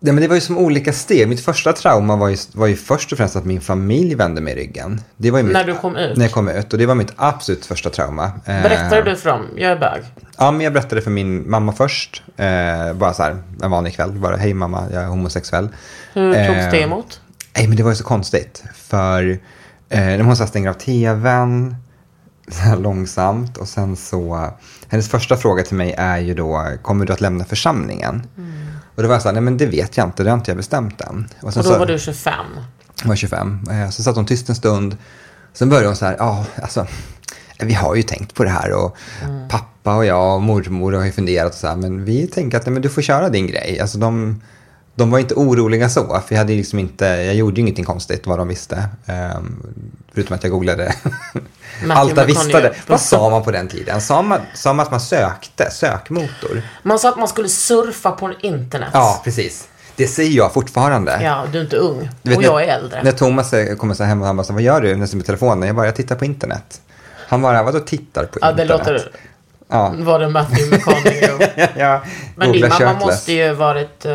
[0.00, 1.28] Nej, men det var ju som olika steg.
[1.28, 4.54] Mitt första trauma var ju, var ju först och främst att min familj vände mig
[4.54, 5.00] ryggen.
[5.16, 6.16] Det var mitt, När du kom ut?
[6.16, 6.72] När jag kom ut.
[6.72, 8.24] Och det var mitt absolut första trauma.
[8.24, 9.46] Eh, Berättade du för dem?
[9.56, 10.02] Jag är bög.
[10.38, 12.22] Ja, men jag berättade för min mamma först.
[12.36, 14.12] Eh, bara så här, en vanlig kväll.
[14.12, 15.68] Bara, hej mamma, jag är homosexuell.
[16.12, 17.20] Hur Eh, togs det emot?
[17.58, 18.62] Nej, men det var ju så konstigt.
[18.74, 19.38] För
[19.88, 21.76] eh, hon så stänger av tvn,
[22.48, 23.56] så långsamt.
[23.56, 24.50] Och sen så,
[24.88, 28.22] hennes första fråga till mig är ju då, kommer du att lämna församlingen?
[28.94, 30.50] Och då var jag så här, nej men det vet jag inte, det har inte
[30.50, 31.28] jag bestämt än.
[31.40, 32.34] sen Och då så- var du 25.
[33.02, 33.60] jag var 25.
[33.70, 34.96] Eh, Så satt hon tyst en stund.
[35.52, 36.86] Sen började hon så här, ja, alltså,
[37.60, 38.96] vi har ju tänkt på det här och
[39.48, 42.66] pappa och jag och mormor har ju funderat och så här, men vi tänker att
[42.66, 43.78] nej, men du får köra din grej.
[43.80, 44.42] Alltså de,
[44.98, 48.26] de var inte oroliga så, för jag hade liksom inte, jag gjorde ju ingenting konstigt
[48.26, 48.88] vad de visste.
[49.06, 49.62] Ehm,
[50.14, 50.94] förutom att jag googlade
[51.90, 52.74] Alta vistade.
[52.86, 54.00] Vad sa man på den tiden?
[54.00, 56.62] Sa man, sa man att man sökte, sökmotor?
[56.82, 58.88] Man sa att man skulle surfa på internet.
[58.92, 59.68] Ja, precis.
[59.96, 61.22] Det säger jag fortfarande.
[61.22, 62.10] Ja, du är inte ung.
[62.22, 63.02] Vet, och jag är äldre.
[63.02, 65.26] När Thomas eh, kommer så hem och han bara, vad gör du när du med
[65.26, 65.66] telefonen?
[65.66, 66.80] Jag bara, jag tittar på internet.
[67.28, 68.86] Han bara, vadå tittar på ja, det internet?
[68.86, 69.10] låter...
[69.68, 69.94] Ja.
[69.98, 71.68] Var det Matthew McConaughey?
[71.76, 72.02] ja,
[72.36, 73.04] Men din mamma shirtless.
[73.04, 74.12] måste ju varit uh,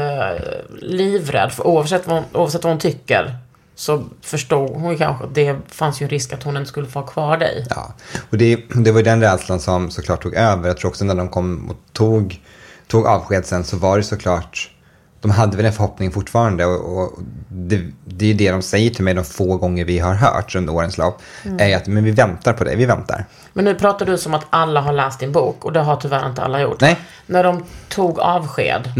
[0.82, 1.52] livrädd.
[1.52, 3.38] För oavsett vad, hon, oavsett vad hon tycker
[3.76, 6.88] så förstod hon ju kanske att det fanns ju en risk att hon inte skulle
[6.88, 7.66] få ha kvar dig.
[7.70, 7.94] Ja,
[8.30, 10.68] och det, det var ju den rädslan som såklart tog över.
[10.68, 12.42] Jag tror också när de kom och tog,
[12.88, 14.72] tog avsked sen så var det såklart,
[15.24, 18.90] de hade väl en förhoppning fortfarande och, och det, det är ju det de säger
[18.90, 21.22] till mig de få gånger vi har hört under årens lopp.
[21.60, 23.26] Är att men vi väntar på det, vi väntar.
[23.54, 26.30] Men nu pratar du som att alla har läst din bok och det har tyvärr
[26.30, 26.82] inte alla gjort.
[26.82, 27.00] Nej.
[27.26, 28.92] När de tog avsked,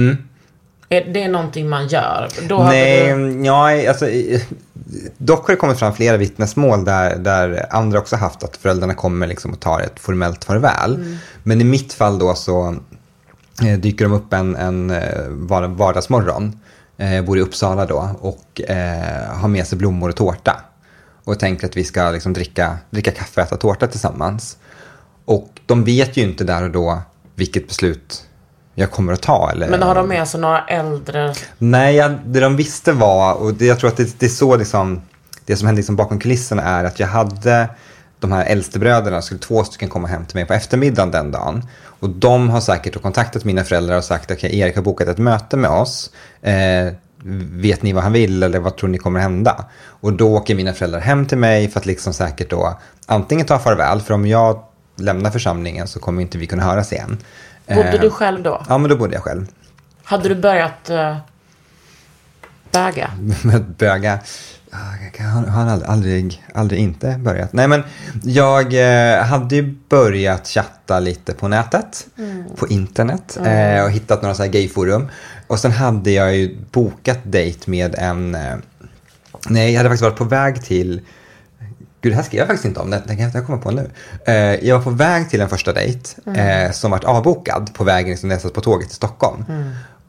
[0.90, 2.28] är det någonting man gör?
[2.50, 3.46] Då Nej, du...
[3.46, 4.06] ja, alltså,
[5.18, 9.28] dock har det kommit fram flera vittnesmål där, där andra också haft att föräldrarna kommer
[9.28, 11.18] liksom och tar ett formellt farväl.
[11.44, 12.76] Men i mitt fall då så,
[13.80, 16.60] dyker de upp en, en eh, var- vardagsmorgon,
[16.98, 20.56] eh, bor i Uppsala då, och eh, har med sig blommor och tårta.
[21.24, 24.58] Och tänker att vi ska liksom dricka, dricka kaffe och äta tårta tillsammans.
[25.26, 27.02] Och de vet ju inte där och då
[27.36, 28.24] vilket beslut
[28.76, 29.52] jag kommer att ta.
[29.52, 31.34] Eller, Men har de med sig några äldre?
[31.58, 34.56] Nej, jag, det de visste var, och det, jag tror att det, det är så
[34.56, 35.02] liksom,
[35.46, 37.70] det som hände liksom bakom kulisserna är att jag hade
[38.24, 41.68] de här äldstebröderna, skulle två stycken komma hem till mig på eftermiddagen den dagen.
[42.00, 45.18] Och de har säkert kontaktat mina föräldrar och sagt att okay, Erik har bokat ett
[45.18, 46.12] möte med oss.
[46.42, 46.94] Eh,
[47.52, 49.66] vet ni vad han vill eller vad tror ni kommer hända?
[49.86, 53.60] Och då åker mina föräldrar hem till mig för att liksom säkert då antingen ta
[53.60, 54.64] farväl, för om jag
[54.96, 57.18] lämnar församlingen så kommer inte vi kunna höras igen.
[57.68, 58.64] Bodde Eh, du själv då?
[58.70, 59.48] Ja, men då bodde jag själv.
[60.04, 61.18] Hade du börjat uh,
[62.72, 63.12] böga?
[63.78, 64.20] böga.
[65.18, 67.54] Jag har aldrig, aldrig, aldrig inte börjat.
[67.54, 67.84] Nej men
[68.24, 72.08] jag eh, hade ju börjat chatta lite på nätet,
[72.56, 75.08] på internet eh, och hittat några så här gayforum.
[75.48, 78.56] Och sen hade jag ju bokat dejt med en, eh,
[79.48, 81.02] nej jag hade faktiskt varit på väg till
[82.02, 83.90] Gud, det här skrev jag faktiskt inte om, det, det kan jag komma på nu.
[84.62, 88.30] Jag var på väg till en första dejt eh, som vart avbokad på vägen liksom,
[88.30, 89.46] när jag satt på tåget till Stockholm.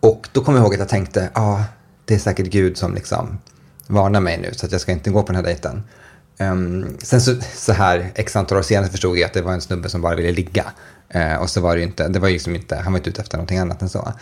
[0.00, 1.64] Och då kommer jag ihåg att jag tänkte, ja, ah,
[2.04, 3.38] det är säkert Gud som liksom
[3.86, 5.82] varnar mig nu så att jag ska inte gå på den här dejten.
[6.38, 9.60] Ehm, sen så, så här, x antal år senare förstod jag att det var en
[9.60, 10.64] snubbe som bara ville ligga.
[11.08, 13.10] Eh, och så var det ju inte, det var ju liksom inte, han var inte
[13.10, 14.12] ute efter någonting annat än så.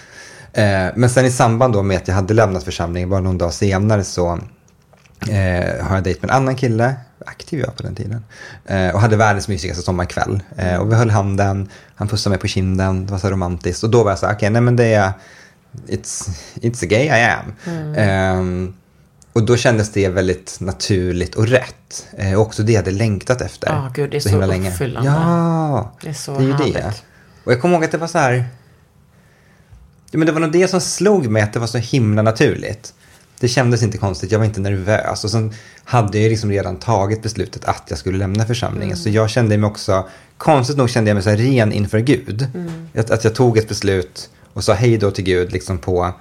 [0.53, 3.53] Eh, men sen i samband då med att jag hade lämnat församlingen, bara någon dag
[3.53, 4.39] senare så
[5.31, 6.95] eh, har jag dejt med en annan kille,
[7.27, 8.25] aktiv jag på den tiden,
[8.67, 10.43] eh, och hade världens mysigaste sommarkväll.
[10.57, 13.85] Eh, och vi höll handen, han pussade mig på kinden, det var så romantiskt.
[13.85, 15.13] Och då var jag så här, okej, nej men det är,
[15.87, 17.55] it's, it's a gay I am.
[17.97, 18.75] Ehm,
[19.33, 22.07] och då kändes det väldigt naturligt och rätt.
[22.19, 23.69] Eh, och också det jag hade längtat efter.
[23.69, 24.71] Ja, gud, det är så himla länge.
[24.71, 25.09] uppfyllande.
[25.11, 26.81] Ja, Det är så det är ju det.
[26.81, 27.03] härligt.
[27.45, 28.45] Och jag kommer ihåg att det var så här...
[30.11, 32.95] Ja, men det var nog det som slog mig, att det var så himla naturligt.
[33.41, 35.25] Det kändes inte konstigt, jag var inte nervös.
[35.25, 35.53] Och sen
[35.85, 38.97] hade jag ju liksom redan tagit beslutet att jag skulle lämna församlingen.
[38.97, 42.47] Så jag kände mig också, konstigt nog kände jag mig så ren inför Gud.
[42.97, 46.13] Att, att jag tog ett beslut och sa hej då till Gud liksom på,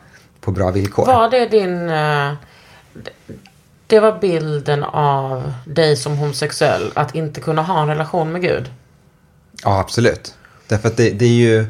[0.42, 1.06] på bra villkor.
[1.06, 1.88] Var det din...
[1.88, 2.38] d-
[3.88, 8.72] det var bilden av dig som homosexuell, att inte kunna ha en relation med Gud?
[9.64, 10.36] Ja, absolut.
[10.68, 11.66] Därför att det, det är ju,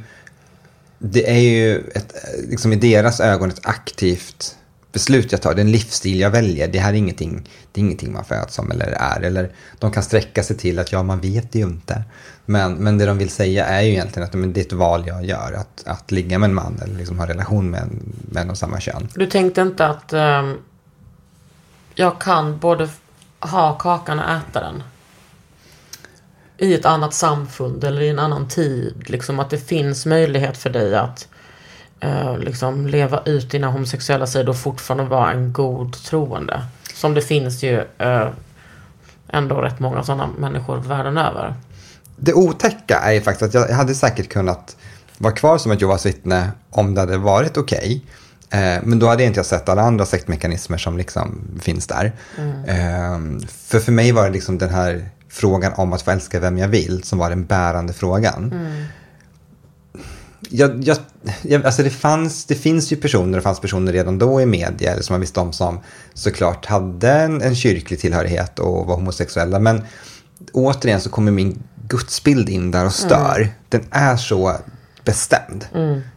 [0.98, 2.14] det är ju ett,
[2.50, 4.56] liksom i deras ögon ett aktivt
[4.92, 5.54] beslut jag tar.
[5.54, 6.68] Det är en livsstil jag väljer.
[6.68, 9.22] Det här är ingenting, det är ingenting man föds som eller är.
[9.22, 12.04] Eller de kan sträcka sig till att ja, man vet ju inte.
[12.46, 15.04] Men, men det de vill säga är ju egentligen att men, det är ett val
[15.08, 15.54] jag gör.
[15.54, 18.56] Att, att ligga med en man eller liksom ha relation med en med en av
[18.56, 19.08] samma kön.
[19.16, 20.58] Du tänkte inte att ehm,
[21.96, 22.90] jag kan både
[23.40, 24.84] ha kakan och äta den?
[26.58, 29.04] I ett annat samfund eller i en annan tid.
[29.10, 31.28] Liksom att det finns möjlighet för dig att
[32.00, 36.64] eh, liksom leva ut dina homosexuella sidor och fortfarande vara en god troende.
[36.94, 38.28] Som det finns ju eh,
[39.28, 41.56] ändå rätt många sådana människor världen över.
[42.16, 44.78] Det otäcka är ju faktiskt att jag hade säkert kunnat
[45.18, 47.78] vara kvar som ett Jehovas vittne om det hade varit okej.
[47.78, 48.02] Okay
[48.84, 52.12] men då hade jag inte sett alla andra sektmekanismer som liksom finns där.
[52.68, 56.58] Eh, för för mig var det liksom den här frågan om att få älska vem
[56.58, 58.54] jag vill som var den bärande frågan.
[60.50, 60.98] Jag, jag,
[61.42, 64.92] jag, alltså det, fanns, det finns ju personer, det fanns personer redan då i media
[64.92, 65.80] eller som man visste om som
[66.14, 69.60] såklart hade en, en kyrklig tillhörighet och var homosexuella.
[69.60, 69.82] Men
[70.54, 73.50] återigen så kommer min gudsbild in där och stör.
[73.70, 74.56] Den är så
[75.06, 75.66] bestämd.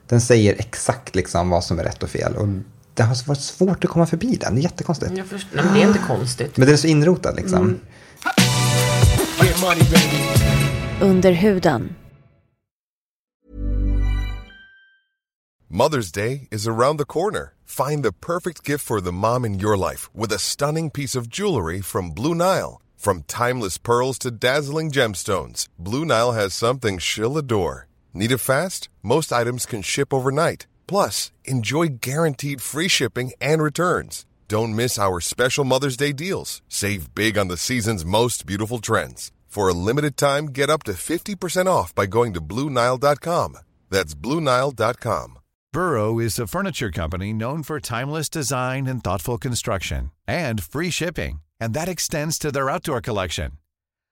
[0.08, 2.36] Den säger exakt liksom vad som är rätt och fel.
[2.36, 2.48] Och
[2.94, 4.54] det har varit svårt att komma förbi den.
[4.54, 5.12] Det är jättekonstigt.
[5.16, 6.56] Jag först- Nej, men det är inte konstigt.
[6.56, 7.80] Men den är så inrotad liksom.
[11.00, 11.94] Under huden.
[15.70, 17.52] Mother's Day is around the corner.
[17.64, 21.26] Find the perfect gift for the mom in your life with a stunning piece of
[21.26, 22.80] jewelry from Blue Nile.
[22.96, 27.86] From timeless pearls to dazzling gemstones, Blue Nile has something she'll adore.
[28.14, 28.88] Need it fast?
[29.02, 30.68] Most items can ship overnight.
[30.86, 34.24] Plus, enjoy guaranteed free shipping and returns.
[34.46, 36.62] Don't miss our special Mother's Day deals.
[36.68, 39.32] Save big on the season's most beautiful trends.
[39.48, 43.58] For a limited time, get up to 50% off by going to BlueNile.com.
[43.90, 45.38] That's BlueNile.com.
[45.72, 51.40] Burrow is a furniture company known for timeless design and thoughtful construction and free shipping,
[51.58, 53.52] and that extends to their outdoor collection.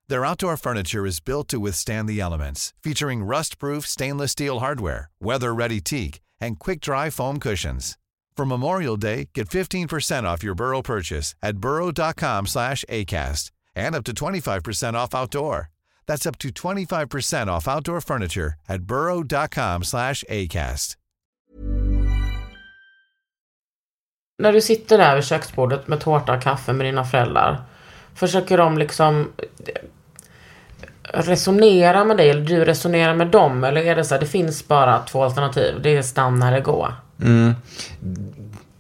[0.09, 5.81] Their outdoor furniture is built to withstand the elements, featuring rust-proof stainless steel hardware, weather-ready
[5.81, 7.99] teak, and quick-dry foam cushions.
[8.37, 14.05] For Memorial Day, get 15% off your Burrow purchase at burrow.com slash ACAST and up
[14.05, 15.71] to 25% off outdoor.
[16.07, 20.97] That's up to 25% off outdoor furniture at burrow.com slash ACAST.
[24.39, 27.65] När du sitter där vid köksbordet med tårta och kaffe med dina föräldrar.
[28.15, 29.29] Försöker de liksom
[31.03, 33.65] resonera med dig eller du resonerar med dem?
[33.65, 35.75] Eller är det så här, det finns bara två alternativ.
[35.83, 36.93] Det är stanna eller gå.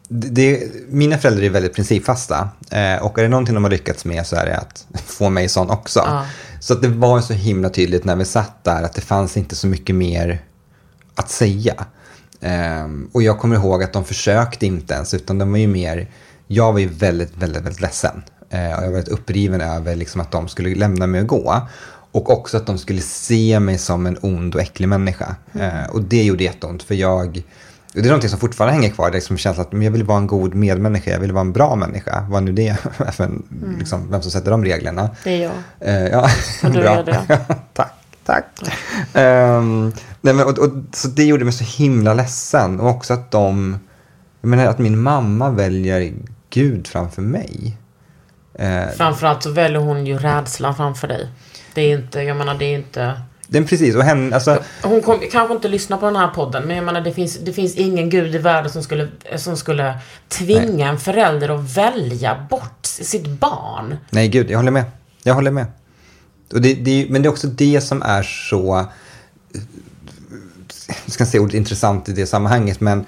[0.08, 2.48] det, mina föräldrar är väldigt principfasta.
[2.70, 5.48] Eh, och är det någonting de har lyckats med så är det att få mig
[5.48, 6.02] sån också.
[6.06, 6.26] Ja.
[6.60, 9.56] Så att det var så himla tydligt när vi satt där att det fanns inte
[9.56, 10.42] så mycket mer
[11.14, 11.86] att säga.
[12.40, 16.10] Ehm, och jag kommer ihåg att de försökte inte ens, utan de var ju mer,
[16.46, 18.22] jag var ju väldigt, väldigt, väldigt ledsen.
[18.52, 21.68] Eh, och jag var väldigt uppriven över liksom att de skulle lämna mig och gå.
[22.12, 25.36] Och också att de skulle se mig som en ond och äcklig människa.
[25.60, 27.42] Eh, och det gjorde jätteont, för jag,
[27.94, 29.90] och det är någonting som fortfarande hänger kvar, det är liksom känslan att men jag
[29.90, 32.26] vill vara en god medmänniska, jag vill vara en bra människa.
[32.30, 32.74] Vad nu det är,
[33.12, 33.42] för en,
[33.78, 35.10] liksom, vem som sätter de reglerna.
[35.24, 35.52] Det är jag.
[35.80, 36.28] Eh, ja,
[36.62, 36.90] Och du bra.
[36.90, 37.26] är det.
[37.72, 38.46] tack, tack.
[39.14, 42.80] Ehm, nej, men, och, och, så det gjorde mig så himla ledsen.
[42.80, 43.78] Och också att de,
[44.40, 46.12] jag menar att min mamma väljer
[46.50, 47.76] Gud framför mig.
[48.54, 51.28] Eh, Framförallt så väljer hon ju rädslan framför dig.
[51.74, 53.20] Det är inte, jag menar det är inte...
[53.46, 56.76] den precis, och henne, alltså, Hon kom, kanske inte lyssna på den här podden, men
[56.76, 60.88] jag menar det finns, det finns ingen gud i världen som skulle, som skulle tvinga
[60.88, 63.96] en förälder att välja bort sitt barn.
[64.10, 64.84] nej gud, jag håller med.
[65.22, 65.66] Jag håller med.
[66.52, 68.86] Och det, det, men det är också det som är så,
[70.86, 73.04] jag ska inte säga ordet intressant i det sammanhanget, men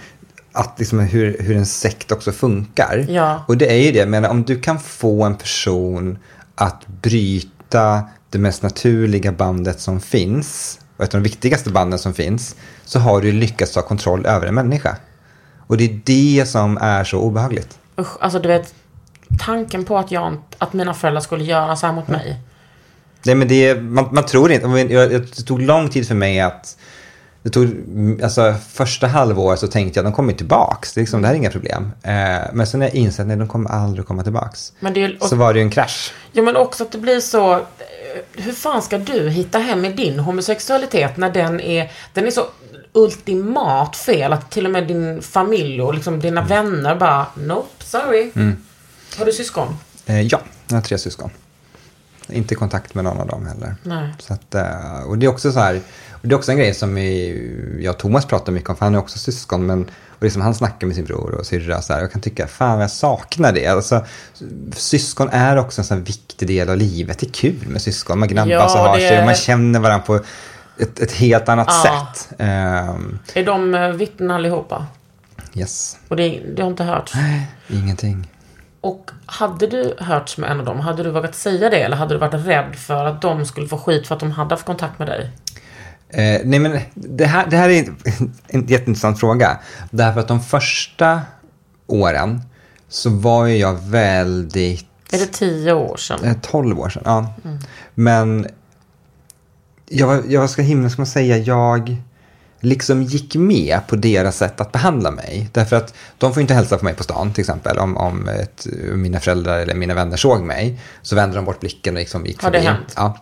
[0.55, 3.07] att liksom hur, hur en sekt också funkar.
[3.09, 3.45] Ja.
[3.49, 6.19] Och det är ju det, men om du kan få en person
[6.55, 12.14] att bryta det mest naturliga bandet som finns, och ett av de viktigaste banden som
[12.14, 14.97] finns, så har du lyckats ta kontroll över en människa.
[15.67, 17.79] Och det är det som är så obehagligt.
[17.99, 18.75] Usch, alltså du vet,
[19.38, 22.40] tanken på att, jag, att mina föräldrar skulle göra så här mot mig.
[23.23, 26.14] Nej, men det är, man, man tror inte, jag, jag, det tog lång tid för
[26.14, 26.77] mig att
[27.44, 31.22] det tog, mm, alltså första halvåret så tänkte jag de kommer tillbaks, det, är liksom,
[31.22, 31.90] det här är inga problem.
[32.02, 32.12] Eh,
[32.52, 34.72] men sen när jag insett att de kommer aldrig komma tillbaks.
[35.20, 36.12] Och, Så var det ju en krasch.
[36.33, 37.52] ja, men också att det blir så...
[37.54, 37.61] eh,
[38.33, 42.46] Hur fan ska du hitta hem i din homosexualitet när den är, den är så
[42.92, 46.48] ultimat fel att till och med din familj och liksom dina Mm.
[46.48, 48.30] vänner bara Nope, sorry.
[49.18, 49.68] Har du syskon?
[50.07, 51.30] Eh, ja, jag har tre syskon.
[52.28, 53.74] Inte i kontakt med någon av dem heller.
[53.83, 54.14] Nej.
[54.18, 55.80] Så att, eh, och det är också så här,
[56.25, 56.97] det är också en grej som
[57.81, 60.55] jag och Thomas pratar mycket om, för han är också syskon, men och liksom han
[60.55, 63.67] snackar med sin bror och syrra så här, jag kan tycka, fan jag saknar det.
[63.67, 64.05] Alltså,
[64.73, 67.19] syskon är också en sån viktig del av livet.
[67.19, 69.81] Det är kul med syskon, man gnabbas Ja, och har det sig och man känner
[69.81, 70.21] varandra på
[70.79, 72.09] ett, ett helt annat Ja.
[72.15, 72.29] sätt.
[72.39, 74.87] Ehm, Är de eh, vittnen allihopa?
[75.55, 77.13] yes, Och det, det har inte hörts?
[77.69, 78.31] ingenting.
[78.81, 81.77] Och hade du hörts med en av dem, hade du vågat säga det?
[81.83, 84.51] Eller hade du varit rädd för att de skulle få skit för att de hade
[84.55, 85.31] haft kontakt med dig?
[86.14, 87.85] Eh, nej men det här, det här är
[88.48, 89.59] en, jätteintressant fråga.
[89.90, 91.20] Därför att de första
[91.87, 92.40] åren
[92.88, 94.87] så var ju jag väldigt...
[95.12, 96.24] Är det tio år sedan?
[96.24, 97.35] Eh, 12 år sedan, ja.
[97.94, 98.46] Men
[99.88, 101.96] jag, var- jag ska himla, ska man säga, jag
[102.61, 105.48] liksom gick med på deras sätt att behandla mig.
[105.53, 107.79] Därför att de får inte hälsa på mig på stan till exempel.
[107.79, 111.94] Om, om ett, mina föräldrar eller mina vänner såg mig så vände de bort blicken
[111.94, 112.66] och liksom gick Har det förbi.
[112.68, 112.94] hänt?
[112.96, 113.18] Ja.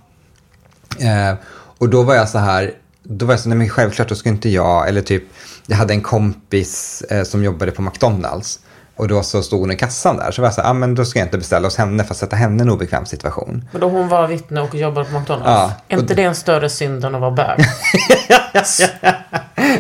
[1.31, 1.35] Eh,
[1.79, 2.73] och då var jag så här,
[3.03, 5.23] då var jag så, nej men självklart då ska inte jag, eller typ,
[5.67, 8.59] jag hade en kompis eh, som jobbade på McDonalds.
[8.97, 10.95] Och då så stod hon i kassan där, så var jag så här, ah, men
[10.95, 13.65] då ska jag inte beställa hos henne för att sätta henne i en obekväm situation.
[13.73, 15.47] Men då hon var vittne och jobbade på McDonalds?
[15.49, 17.59] Ja, Är inte det en större synd än att vara bög?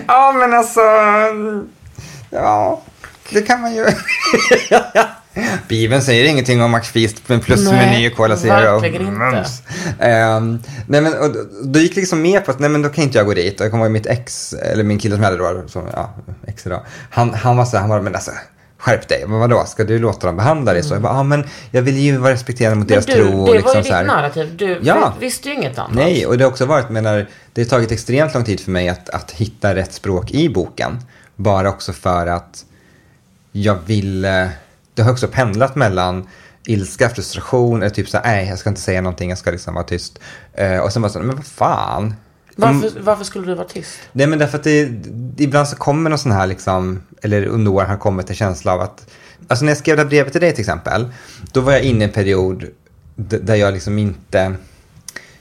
[0.06, 0.80] Ja, men alltså,
[2.30, 2.82] ja,
[3.30, 3.86] det kan man ju.
[5.68, 8.52] Bibeln säger ingenting om McFeast med plus Nej, meny och Cola Zero.
[8.80, 9.12] verkligen inte.
[9.12, 9.62] Mums.
[10.00, 13.18] Ehm, nej, men, och, då- gick liksom med på att nej, men då kan inte
[13.18, 13.60] jag gå dit.
[13.60, 16.14] Jag kommer ihåg mitt ex, eller min kille som jag hade då, som, ja,
[16.46, 16.80] ex idag.
[17.10, 18.30] Han, han var så här, han var, men alltså,
[18.78, 19.24] skärp dig.
[19.28, 20.94] Men vadå, ska du låta dem behandla dig så?
[20.94, 22.88] Jag bara, ja, men jag vill ju vara respekterande mot.
[22.88, 23.24] Men deras du, tro.
[23.24, 24.04] det och var liksom ju så ditt här.
[24.04, 24.56] narrativ.
[24.56, 25.14] Du Ja.
[25.20, 25.94] visste ju inget annat.
[25.94, 28.88] Nej, och det har också varit, menar, det har tagit extremt lång tid för mig
[28.88, 31.00] att, att hitta rätt språk i boken.
[31.36, 32.64] Bara också för att
[33.52, 34.50] jag ville,
[34.94, 36.26] det har också pendlat mellan
[36.66, 39.84] ilska, frustration, eller typ så nej jag ska inte säga någonting, jag ska liksom vara
[39.84, 40.18] tyst.
[40.54, 42.14] Eh, och sen bara så, men vad fan.
[42.56, 43.98] Varför, Mm, varför skulle du vara tyst?
[44.12, 44.88] Nej men därför att det,
[45.38, 48.80] ibland så kommer någon sån här liksom, eller under åren har kommit en känsla av
[48.80, 49.06] att,
[49.48, 51.08] alltså när jag skrev det här brevet till dig till exempel,
[51.52, 52.66] då var jag inne i en period
[53.16, 54.54] där jag liksom inte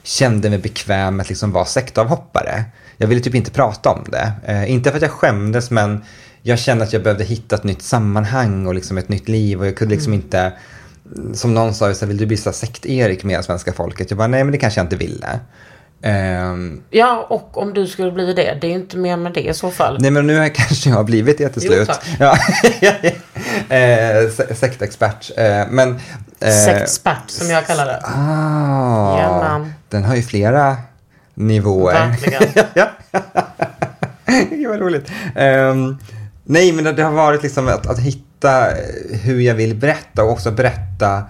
[0.02, 2.64] kände mig bekväm med att liksom vara sektavhoppare.
[2.96, 4.32] Jag ville typ inte prata om det.
[4.46, 6.04] Eh, inte för att jag skämdes men
[6.42, 9.66] jag kände att jag behövde hitta ett nytt sammanhang och liksom ett nytt liv och
[9.66, 10.52] jag kunde liksom inte
[11.34, 14.10] som någon sa, så vill du bli sekt-Erik med svenska folket?
[14.10, 15.40] Jag bara, nej men det kanske jag inte ville.
[16.02, 19.40] Ehm, Ja, och om du skulle bli det, det är ju inte mer med det
[19.48, 19.96] i så fall.
[20.00, 21.88] nej men nu har jag kanske jag blivit det till Jo, slut.
[21.88, 22.06] tack.
[22.18, 22.36] ja,
[23.76, 25.30] eh, se- sektexpert.
[25.36, 26.00] Eh, men...
[26.40, 28.00] Eh, Sektspert, som jag kallar det.
[28.04, 30.76] Ah, den har ju flera
[31.34, 31.94] nivåer.
[31.94, 32.42] Verkligen.
[32.74, 32.90] ja.
[34.50, 35.10] Gud vad roligt.
[35.36, 35.98] Ehm,
[36.52, 38.66] nej, men det, det har varit liksom att, att hitta
[39.10, 41.22] hur jag vill berätta och också berätta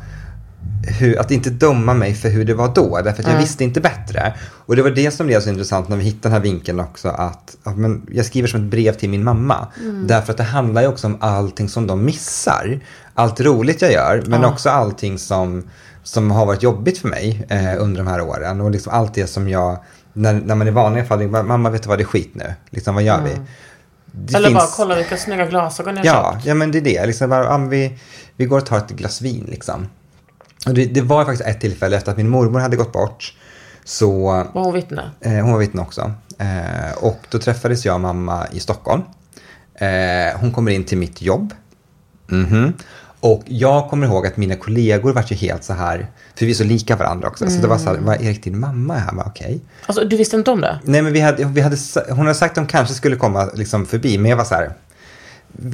[0.86, 3.80] hur, att inte döma mig för hur det var då, därför att jag visste inte
[3.80, 4.34] bättre.
[4.66, 7.08] Och det var det som blev så intressant när vi hittade den här vinkeln också,
[7.08, 9.66] att, att men, jag skriver som ett brev till min mamma.
[10.06, 12.80] Därför att det handlar ju också om allting som de missar.
[13.14, 15.62] Allt roligt jag gör, men också allting som,
[16.02, 18.60] som har varit jobbigt för mig eh, under de här åren.
[18.60, 19.78] Och liksom allt det som jag,
[20.12, 22.54] när, när man i vanliga fall, mamma vet du vad, det är skit nu.
[22.70, 23.30] Liksom, vad gör vi?
[24.12, 26.46] Det Eller bara finns- kolla vilka snygga glasögon jag Ja, köpt.
[26.46, 27.06] ja men det är det.
[27.06, 27.98] Liksom bara, vi,
[28.36, 29.86] vi går och tar ett glas vin liksom.
[30.66, 33.34] Och det, det var faktiskt ett tillfälle efter att min mormor hade gått bort.
[33.84, 34.22] Så
[34.54, 35.10] Var hon vittne?
[35.20, 36.12] eh, hon var vittne också.
[36.38, 39.02] Eh, och då träffades jag och mamma i Stockholm.
[39.74, 41.54] Eh, hon kommer in till mitt jobb.
[42.26, 42.72] Mhm.
[43.24, 46.54] Och jag kommer ihåg att mina kollegor var ju helt så här, för vi är
[46.54, 47.50] så lika varandra också.
[47.50, 49.12] Så det var så här, var Erik din mamma är här?
[49.26, 49.60] Okej.
[49.86, 50.78] Alltså, du visste inte om det?
[50.84, 51.76] Nej men vi hade, vi hade,
[52.08, 54.72] hon hade sagt att de kanske skulle komma liksom förbi, men jag var så här.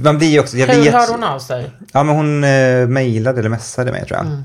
[0.03, 0.93] Man blir ju också, jag Hur vet.
[0.93, 1.71] hörde hon av sig?
[1.93, 4.27] Ja, men hon eh, mejlade eller messade mig tror jag.
[4.27, 4.43] Mm.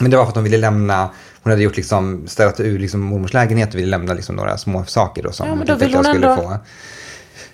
[0.00, 1.10] Men det var för att hon ville lämna,
[1.42, 4.84] hon hade gjort liksom, ställt ur liksom mormors lägenhet och ville lämna liksom några små
[4.84, 6.58] saker då som Ja, men då tänkte vill att jag hon skulle ändå- få.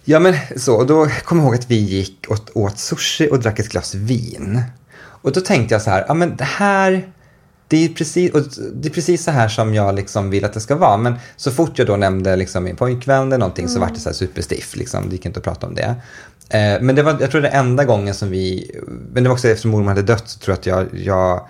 [0.05, 3.39] Ja men så, och då kommer jag ihåg att vi gick och åt sushi och
[3.41, 4.63] drack ett glas vin.
[5.29, 7.09] Och då tänkte jag så här, ja men det här,
[7.69, 8.43] det är precis, och
[8.75, 10.97] det är precis så här som jag liksom vill att det ska vara.
[10.97, 14.09] Men så fort jag då nämnde liksom min pojkvän eller någonting så var det så
[14.09, 14.77] här superstiff.
[14.77, 15.09] Liksom.
[15.09, 15.95] Det gick inte att prata om det.
[16.49, 18.71] Eh, men det var, jag tror det enda gången som vi,
[19.13, 21.49] men det var också eftersom mormor hade dött så tror jag att jag, jag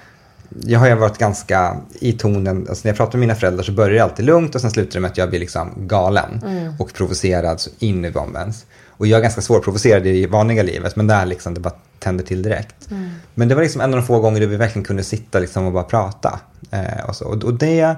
[0.60, 3.72] jag har ju varit ganska i tonen, alltså när jag pratar med mina föräldrar så
[3.72, 6.40] börjar det alltid lugnt och sen slutar det med att jag blir liksom galen
[6.78, 8.66] och provocerad så in i bombens.
[8.98, 12.42] Och jag är ganska svårprovocerad i vanliga livet men där liksom det bara tänder till
[12.42, 12.88] direkt.
[13.34, 15.66] Men det var liksom en av de få gånger då vi verkligen kunde sitta liksom
[15.66, 16.40] och bara prata.
[16.70, 17.24] Eh, och, så.
[17.24, 17.96] och, och det,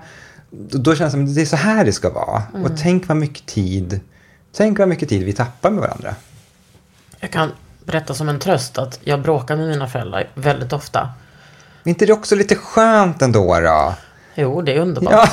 [0.51, 2.42] då känns det som att det är så här det ska vara.
[2.64, 4.01] Och tänk vad mycket tid,
[4.53, 6.14] tänk vad mycket tid vi tappar med varandra.
[7.20, 7.53] Jag kan
[7.84, 11.11] berätta som en tröst att jag bråkar med mina föräldrar väldigt ofta.
[11.82, 13.94] Men inte det också lite skönt ändå då?
[14.34, 15.30] Jo, det är underbart.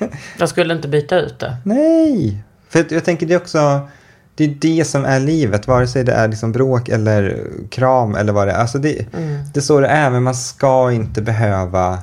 [0.00, 0.06] Ja.
[0.38, 1.56] Jag skulle inte byta ut det.
[1.64, 3.88] Nej, för att jag tänker det är också,
[4.36, 8.32] det är det som är livet, vare sig det är liksom bråk eller kram eller
[8.32, 8.56] vad det är.
[8.58, 9.06] Alltså det,
[9.54, 11.98] det är så det är, men man ska inte behöva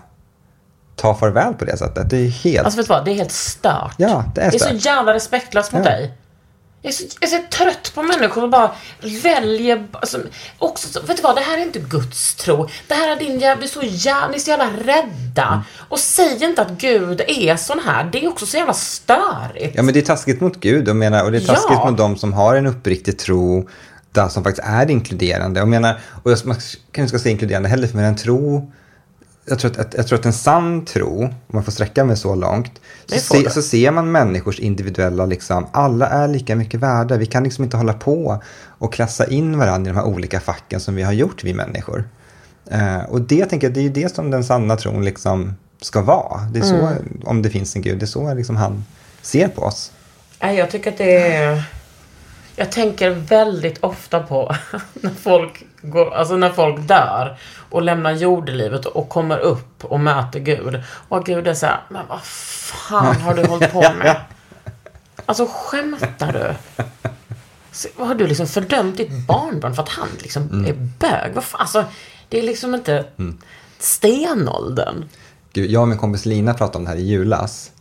[0.96, 2.10] ta farväl på det sättet.
[2.10, 2.66] Det är helt...
[2.66, 3.94] Alltså vet du vad, det är helt stört.
[3.98, 4.86] Ja, det är Det är så stört.
[4.86, 5.92] jävla respektlöst mot Ja.
[5.92, 6.14] dig.
[6.86, 8.72] Jag är, så, jag är så trött på människor som bara
[9.24, 9.88] väljer...
[9.92, 10.20] Alltså,
[10.58, 12.70] också, så- vet du vad, det här är inte Guds tro.
[12.88, 13.68] Det här är din jävla...
[13.68, 15.48] Så jävla, ni är så jävla rädda.
[15.48, 15.60] Mm.
[15.90, 18.10] Och säg inte att Gud är sån här.
[18.12, 19.76] Det är också så jävla störigt.
[19.76, 21.90] Ja, men det är taskigt mot Gud och, menar, och det är taskigt Ja.
[21.90, 23.70] mot de som har en uppriktig tro
[24.12, 25.60] där som faktiskt är inkluderande.
[25.60, 26.58] Jag menar, och jag, man
[26.92, 28.72] kan inte ska säga inkluderande heller, för en tro
[29.46, 32.36] jag tror, att, jag tror att en sann tro, om man får sträcka mig så
[32.36, 32.72] långt,
[33.06, 37.18] så, se, så ser man människors individuella, liksom, alla är lika mycket värda.
[37.18, 40.80] Vi kan liksom inte hålla på och klassa in varandra i de här olika facken
[40.80, 42.04] som vi har gjort, vi människor.
[42.72, 46.02] Eh, och det tänker jag, det är ju det som den sanna tron liksom ska
[46.02, 46.42] vara.
[46.42, 47.22] Det är så, Mm.
[47.26, 48.86] om det finns en gud, det är så liksom han
[49.22, 49.92] ser på oss.
[50.40, 51.64] Jag tycker att det är...
[52.56, 54.56] Jag tänker väldigt ofta på
[54.94, 57.38] när folk, går, alltså när folk dör
[57.70, 60.84] och lämnar jordelivet och kommer upp och möter Gud.
[61.10, 64.22] Och Gud är så här, men vad fan har du hållit på med?
[65.26, 66.54] Alltså skämtar du?
[67.72, 71.34] Så, har du liksom fördömt ditt barnbarn för att han liksom är bög?
[71.34, 71.62] Vad fan?
[71.62, 71.86] Alltså,
[72.30, 73.06] det är liksom inte
[73.80, 75.06] stenåldern.
[75.54, 77.72] Gud, jag och min kompis Lina pratade om det här i julas.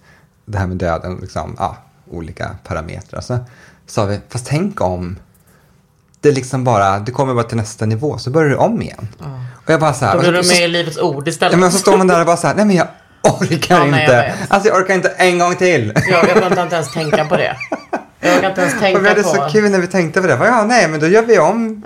[0.45, 1.77] Det här med döden, liksom, ja,
[2.11, 3.21] olika parametrar.
[3.21, 3.39] Så
[3.93, 5.19] sa vi, fast tänk om
[6.21, 9.09] det liksom bara, det kommer bara till nästa nivå, så börjar du om igen.
[9.65, 11.53] Och jag bara så här, Då blir och du med i Livets Ord istället.
[11.53, 12.87] ja, men så står man där och bara så här, nej men jag
[13.23, 14.13] orkar Ja, nej, jag inte.
[14.17, 14.35] vet.
[14.53, 15.93] alltså jag orkar inte en gång till.
[16.11, 17.57] Jag orkar inte ens tänka på det.
[18.21, 19.29] Jag orkar inte ens tänka och vi hade på...
[19.29, 20.39] så kul när vi tänkte på det.
[20.45, 21.83] Ja, nej men då gör vi om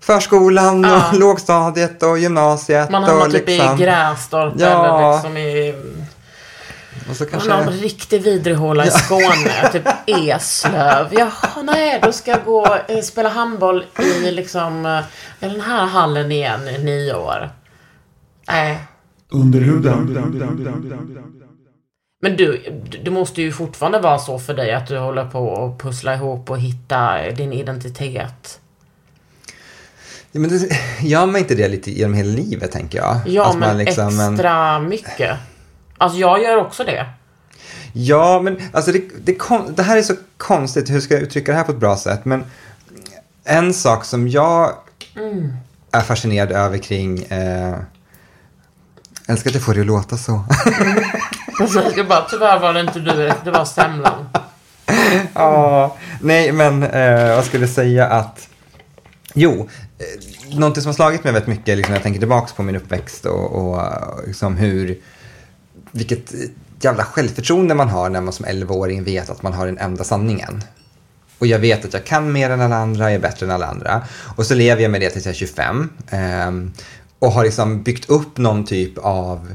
[0.00, 1.04] förskolan och Ja.
[1.12, 2.90] lågstadiet och gymnasiet.
[2.90, 4.66] Man och hamnar typ liksom, i Grästorp Ja.
[4.66, 5.74] eller liksom i
[7.10, 9.70] och så man kanske, en riktig vidrihåla i Skåne.
[9.72, 11.06] typ Eslöv.
[11.10, 15.00] Jaha, nej, då ska jag gå eh, spela handboll i liksom eh,
[15.40, 17.50] den här hallen igen i nio år.
[18.48, 18.78] Nej.
[19.28, 20.18] Under huden.
[22.22, 22.62] Men du,
[23.04, 26.50] det måste ju fortfarande vara så för dig att du håller på att pussla ihop
[26.50, 28.60] och hitta din identitet.
[30.32, 30.68] Ja, men det,
[31.00, 33.20] gör man inte det lite genom hela livet, tänker jag?
[33.26, 35.36] Ja, Att men man liksom- men- extra mycket.
[35.98, 37.06] Alltså jag gör också det.
[37.92, 39.38] Ja, men alltså det, det,
[39.76, 42.24] det här är så konstigt, hur ska jag uttrycka det här på ett bra sätt?
[42.24, 42.44] Men
[43.44, 44.72] en sak som jag
[45.92, 47.74] är fascinerad över kring, eh,
[49.28, 50.44] älskar att jag får det att låta så.
[51.58, 54.28] Precis, jag bara, tyvärr var det inte du, det var semlan.
[55.34, 58.48] Ja, nej men eh, vad skulle jag säga att,
[59.34, 59.68] jo,
[59.98, 62.76] eh, någonting som har slagit mig väldigt mycket liksom, när jag tänker tillbaka på min
[62.76, 63.80] uppväxt och, och
[64.26, 64.98] liksom hur,
[65.94, 66.34] vilket
[66.80, 70.62] jävla självförtroende man har när man som 11-åring vet att man har den enda sanningen.
[71.38, 73.66] Och jag vet att jag kan mer än alla andra, jag är bättre än alla
[73.66, 74.02] andra.
[74.36, 75.90] Och så lever jag med det tills jag är 25.
[76.10, 76.52] Eh,
[77.18, 79.54] och har liksom byggt upp någon typ av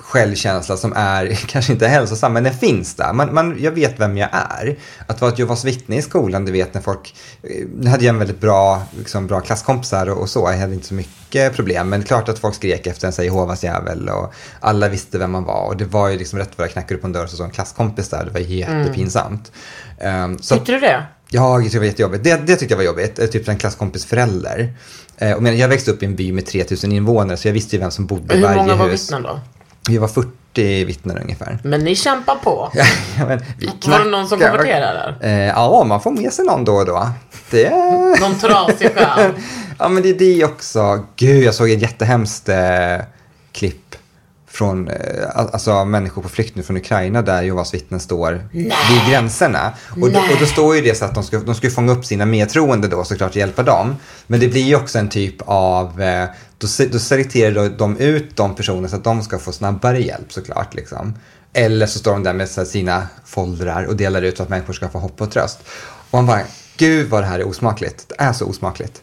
[0.00, 3.12] självkänsla som är kanske inte hälsosam, men den finns där.
[3.12, 4.76] Man, man, jag vet vem jag är.
[5.06, 7.14] Att vara ett Jehovas vittne i skolan, du vet när folk...
[7.42, 10.74] eh, Nu hade jag en väldigt bra, liksom, bra klasskompisar och, och så, jag hade
[10.74, 11.88] inte så mycket problem.
[11.88, 15.30] Men det är klart att folk skrek efter en, Jehovas jävel och alla visste vem
[15.30, 15.66] man var.
[15.66, 17.50] Och det var ju liksom rätt vad jag knackade på en dörr och så en
[17.50, 19.52] klasskompis där, det var jättepinsamt.
[20.00, 21.02] Ehm, så att- Tyckte du det?
[21.32, 22.24] Ja, jag tyckte det var jättejobbigt.
[22.24, 23.18] Det, det tyckte jag var jobbigt.
[23.18, 24.72] Eh, Typ en klasskompis förälder.
[25.18, 27.76] Eh, och men jag växte upp i en by med 3000 invånare så jag visste
[27.76, 29.02] ju vem som bodde i Hur varje många var hus.
[29.02, 29.40] vittnen då?
[29.90, 31.58] Vi var 40 vittnen ungefär.
[31.64, 32.72] Men ni kämpar på.
[33.18, 35.14] Ja, men vi Var det någon som konverterade?
[35.20, 37.08] Eh, ja, man får med sig någon då och då.
[37.50, 37.70] Det...
[38.20, 39.32] Någon trasig själ?
[39.78, 41.04] ja, men det är det också.
[41.16, 42.56] Gud, jag såg ett jättehemskt eh,
[43.52, 43.96] klipp
[44.60, 44.96] från eh,
[45.34, 48.72] alltså, människor på flykt nu från Ukraina där Jehovas vittnen står vid
[49.10, 49.72] gränserna.
[49.90, 52.04] Och då, och då står ju det så att de ska, de ska fånga upp
[52.04, 53.96] sina medtroende då såklart och hjälpa dem.
[54.26, 58.54] Men det blir ju också en typ av, eh, då, då selekterar de ut de
[58.54, 60.74] personerna så att de ska få snabbare hjälp såklart.
[60.74, 61.14] Liksom.
[61.52, 64.88] Eller så står de där med sina foldrar och delar ut så att människor ska
[64.88, 65.58] få hopp och tröst.
[66.10, 66.40] Och man bara,
[66.76, 68.08] gud vad det här är osmakligt.
[68.08, 69.02] Det är så osmakligt.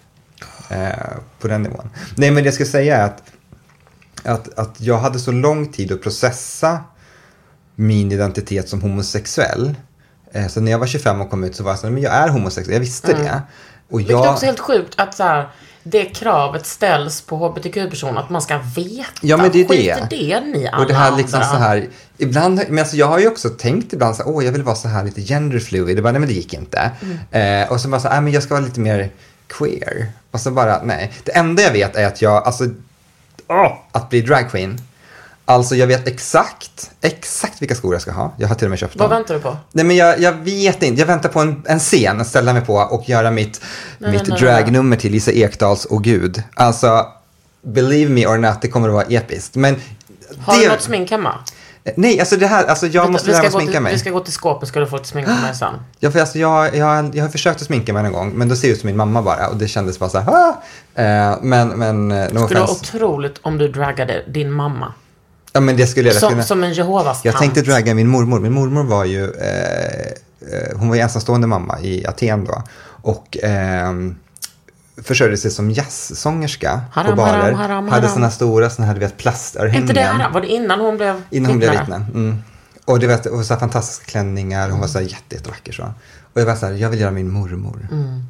[0.70, 1.90] Eh, på den nivån.
[2.16, 3.24] Nej men det jag ska säga är att
[4.28, 6.80] att, att jag hade så lång tid att processa
[7.76, 9.76] min identitet som homosexuell.
[10.32, 12.04] Eh, Så när jag var 25 och kom ut så var jag så här, men
[12.04, 13.42] jag är homosexuell, jag visste det.
[13.90, 15.50] Och Vilket jag, också är helt sjukt att så här,
[15.84, 19.10] det kravet ställs på hbtq-personer att man ska veta.
[19.22, 20.40] Ja, men det är Skit det.
[20.40, 21.52] ni alla och det här liksom andra.
[21.52, 24.52] så här, ibland, men alltså jag har ju också tänkt ibland så här, åh jag
[24.52, 25.98] vill vara så här lite genderfluid.
[25.98, 26.92] Det bara, nej men det gick inte.
[27.32, 29.10] Eh, och så bara så här, men jag ska vara lite mer
[29.48, 30.08] queer.
[30.32, 31.12] Och så bara, nej.
[31.24, 32.66] Det enda jag vet är att jag, alltså,
[33.48, 34.82] åh, att bli dragqueen.
[35.46, 38.34] Alltså jag vet exakt, exakt vilka skor jag ska ha.
[38.38, 39.18] Jag har till och med köpt Vad dem.
[39.18, 39.58] väntar du på?
[39.72, 42.62] Nej men jag, jag vet inte, jag väntar på en, en scen att ställa mig
[42.62, 43.62] på och göra mitt,
[43.98, 46.44] Nej, mitt nej, nej, dragnummer till Lisa Ekdals och Gud.
[46.56, 47.06] Alltså,
[47.62, 49.56] believe me or not, det kommer att vara episkt.
[49.56, 49.76] Men
[50.42, 51.36] Har det, du något smink hemma?
[51.96, 53.94] Nej, alltså det här, alltså jag måste lära mig sminka till, mig.
[53.94, 55.74] vi ska gå till skåpet ska du få lite smink på mig sen.
[56.00, 58.56] Ja, för alltså jag, jag, jag har försökt att sminka mig en gång, men då
[58.56, 60.50] ser jag ut som min mamma bara och det kändes bara så här, ah!
[61.02, 62.98] eh, Men, men, eh, Det skulle vara offense.
[62.98, 64.94] otroligt om du draggade din mamma.
[65.54, 66.44] Ja, men det skulle jag Som, kunna.
[66.44, 67.42] som en Jehovas Jag tant.
[67.42, 68.40] tänkte dragga min mormor.
[68.40, 70.08] Min mormor var ju, eh,
[70.54, 72.64] eh, hon var ju ensamstående mamma i Aten då.
[73.02, 73.92] Och eh,
[75.04, 77.34] försörjde sig som jazzsångerska Haram, på barer.
[77.34, 78.14] haram, haram, hade haram.
[78.14, 79.88] sådana stora såna här, du vet, Inte plastörhängen.
[79.88, 81.96] det här, var det innan hon blev Innan hon blev vittne?
[81.96, 82.44] Mm.
[82.86, 84.70] Och det var och så fantastiska klänningar.
[84.70, 85.84] Hon var så här jätte, jättevacker så.
[86.34, 87.88] Och jag var så här, jag vill göra min mormor.
[87.92, 88.24] Mm.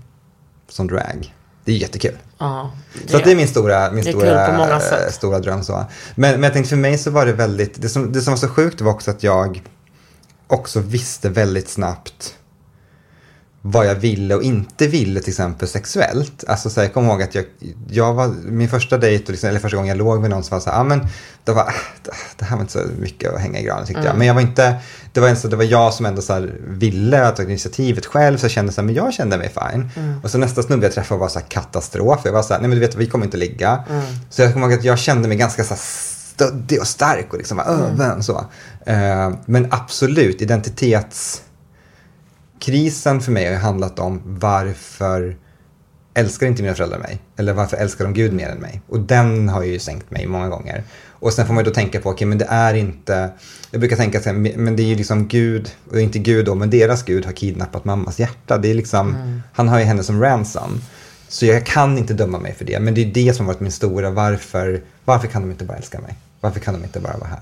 [0.70, 1.34] Som drag.
[1.64, 2.18] Det är jättekul.
[2.38, 2.72] Ja.
[3.08, 5.64] Så att det är min stora, min Det stora, eh, stora dröm.
[5.64, 5.86] Så.
[6.16, 8.38] Men, men jag tänkte för mig så var det väldigt, det som, det som var
[8.38, 9.62] så sjukt var också att jag
[10.48, 12.36] också visste väldigt snabbt
[13.72, 16.44] vad jag ville och inte ville till exempel sexuellt.
[16.48, 17.46] Alltså så här, jag kommer ihåg att jag,
[17.90, 20.60] jag var, min första dejt, liksom, eller första gången jag låg med någon som var
[20.62, 21.08] så här, ah, men
[21.44, 21.74] det var,
[22.38, 24.08] det- här var inte så mycket att hänga i granen tyckte Mm.
[24.10, 24.18] jag.
[24.18, 24.76] Men jag var inte,
[25.14, 28.44] det var, så, det var jag som ändå så här, ville ta initiativet själv, så
[28.46, 29.90] jag kände så här, men jag kände mig fine.
[29.96, 30.20] Mm.
[30.24, 32.22] Och så nästa snubbe jag träffade var så här katastrof.
[32.26, 33.84] Jag var så här, nej men du vet, vi kommer inte ligga.
[33.90, 34.04] Mm.
[34.30, 35.82] Så jag kommer ihåg att jag kände mig ganska så här,
[36.34, 37.82] stöddig och stark och liksom, Mm.
[37.82, 38.46] öven så.
[38.86, 41.42] Eh, men absolut, identitets
[42.60, 45.38] krisen för mig har ju handlat om varför
[46.14, 47.20] älskar inte mina föräldrar mig?
[47.38, 48.82] Eller varför älskar de Gud mer än mig?
[48.88, 50.84] Och den har ju sänkt mig många gånger.
[51.10, 53.30] Och sen får man ju då tänka på, okej men det är inte,
[53.72, 56.56] jag brukar tänka så här, men det är ju liksom Gud, och inte Gud då,
[56.56, 58.58] men deras Gud har kidnappat mammas hjärta.
[58.58, 60.82] Det är liksom, han har ju henne som ransom.
[61.28, 63.62] Så jag kan inte döma mig för det, men det är det som har varit
[63.62, 66.16] min stora, varför, varför kan de inte bara älska mig?
[66.42, 67.42] Varför kan de inte bara vara här?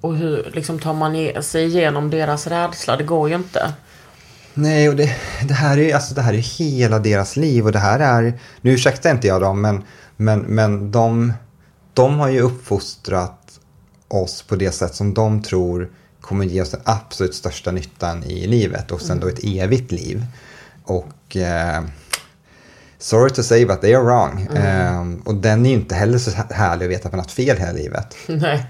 [0.00, 2.96] Och hur liksom, tar man sig igenom deras rädsla?
[2.96, 3.72] Det går ju inte.
[4.54, 5.16] Nej, och det,
[5.48, 8.72] det, här är, alltså, det här är hela deras liv och det här är, nu
[8.72, 9.82] ursäktar inte jag dem, men,
[10.16, 11.32] men, men de,
[11.94, 13.60] de har ju uppfostrat
[14.08, 15.90] oss på det sätt som de tror
[16.20, 20.26] kommer ge oss den absolut största nyttan i livet och sen då ett evigt liv.
[20.84, 21.84] Och eh,
[22.98, 24.48] sorry to say but they are wrong.
[24.50, 25.12] Mm.
[25.12, 27.36] Eh, och den är ju inte heller så härlig att veta att man har haft
[27.36, 28.16] fel hela livet.
[28.26, 28.66] Nej.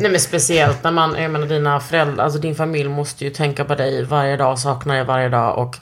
[0.00, 3.64] Nej men speciellt när man, jag menar dina föräldrar, alltså din familj måste ju tänka
[3.64, 5.76] på dig varje dag, sakna dig varje dag och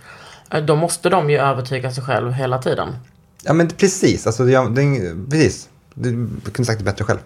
[0.55, 2.89] eh, då måste de ju övertyga sig själv hela tiden.
[3.43, 5.69] Ja men precis, alltså, jag, är- precis.
[5.95, 7.19] Du kunde sagt det bättre själv.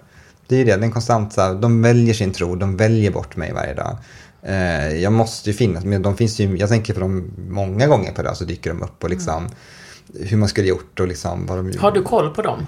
[0.47, 2.77] Det är ju det, det är en konstant så här, de väljer sin tro, de
[2.77, 3.97] väljer bort mig varje dag.
[4.43, 8.13] Eh, jag måste ju finnas, men de finns ju, jag tänker på dem många gånger
[8.13, 9.49] per dag så dyker de upp och liksom
[10.21, 12.67] hur man skulle gjort och liksom vad de Har du koll på dem?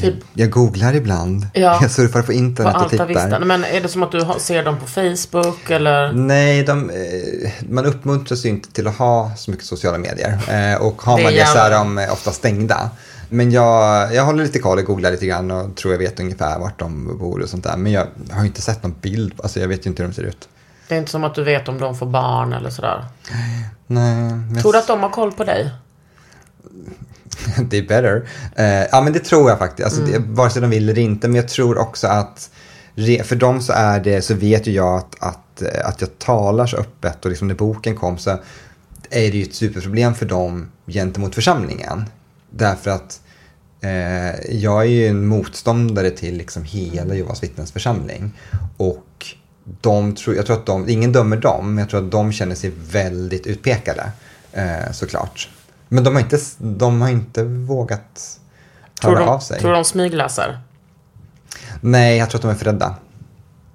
[0.00, 1.78] Typ Jag googlar ibland, Ja.
[1.82, 3.40] jag surfar på på internet och Alta tittar.
[3.40, 6.12] Men är det som att du ser dem på Facebook eller?
[6.12, 10.32] Nej, de, eh, man uppmuntras ju inte till att ha så mycket sociala medier.
[10.48, 12.90] Eh, och har Det man det så är de eh, ofta stängda.
[13.28, 16.58] Men jag, jag håller lite koll och googlar lite grann och tror jag vet ungefär
[16.58, 17.76] vart de bor och sånt där.
[17.76, 20.14] Men jag har ju inte sett någon bild, alltså jag vet ju inte hur de
[20.14, 20.48] ser ut.
[20.88, 23.04] Det är inte som att du vet om de får barn eller sådär.
[23.86, 25.70] Nej, Tror du att de har koll på dig?
[27.70, 28.28] det är better.
[28.56, 29.84] Eh, ja, men det tror jag faktiskt.
[29.84, 31.28] Alltså, det, vare sig de vill eller inte.
[31.28, 32.50] Men jag tror också att
[33.24, 36.66] för dem så är det, så vet ju jag att, att, eh, att jag talar
[36.66, 38.30] så öppet och liksom när boken kom så
[39.10, 42.04] är det ju ett superproblem för dem gentemot församlingen.
[42.50, 43.20] Därför att
[43.80, 48.32] eh, jag är ju en motståndare till liksom hela Jehovas vittnens församling.
[48.76, 49.26] Och
[49.80, 52.54] de tror, jag tror att de, ingen dömer dem, men jag tror att de känner
[52.54, 54.10] sig väldigt utpekade.
[54.52, 55.48] Eh, såklart.
[55.88, 58.40] Men de har inte, de har inte vågat
[59.00, 59.60] Tror höra de, av sig.
[59.60, 60.60] tror de smygläser?
[61.80, 62.94] Nej, jag tror att de är för rädda.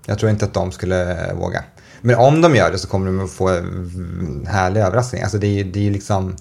[0.06, 1.64] Jag tror inte att de skulle våga.
[2.02, 5.22] Men om de gör det så kommer de att få en härlig överraskning.
[5.24, 6.36] Alltså det är ju det är liksom...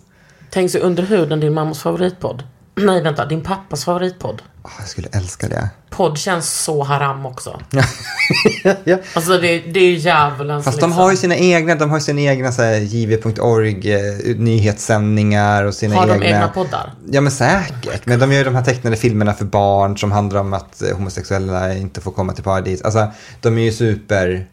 [0.50, 2.42] Tänk sig under huden din mammas favoritpodd.
[2.74, 4.42] Nej vänta, din pappas favoritpodd.
[4.64, 5.70] Åh, jag skulle älska det.
[5.90, 7.60] Podd känns så haram också.
[8.84, 8.98] ja.
[9.14, 10.90] Alltså det, det är djävulens Fast liksom.
[10.90, 15.74] de har ju sina egna, de har sina egna så här, jv.org eh, nyhetssändningar och
[15.74, 16.18] sina Har egna...
[16.18, 16.92] de egna poddar?
[17.10, 18.06] Ja men säkert.
[18.06, 20.96] Men de gör ju de här tecknade filmerna för barn som handlar om att eh,
[20.96, 22.82] homosexuella inte får komma till paradis.
[22.82, 23.08] Alltså
[23.40, 24.46] de är ju super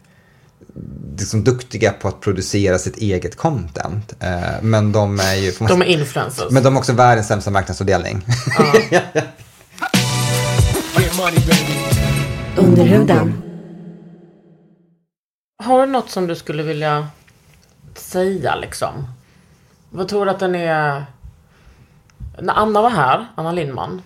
[1.18, 4.14] liksom, duktiga på att producera sitt eget content.
[4.20, 5.52] Eh, men de är ju...
[5.68, 6.50] De är influencers.
[6.50, 8.22] Men de har också världens sämsta marknadsavdelning.
[12.56, 13.42] Under huden.
[15.62, 17.08] Har du något som du skulle vilja
[17.94, 19.06] säga liksom?
[19.90, 21.04] Vad tror du att den är...
[22.38, 24.02] När Anna var här, Anna Lindman.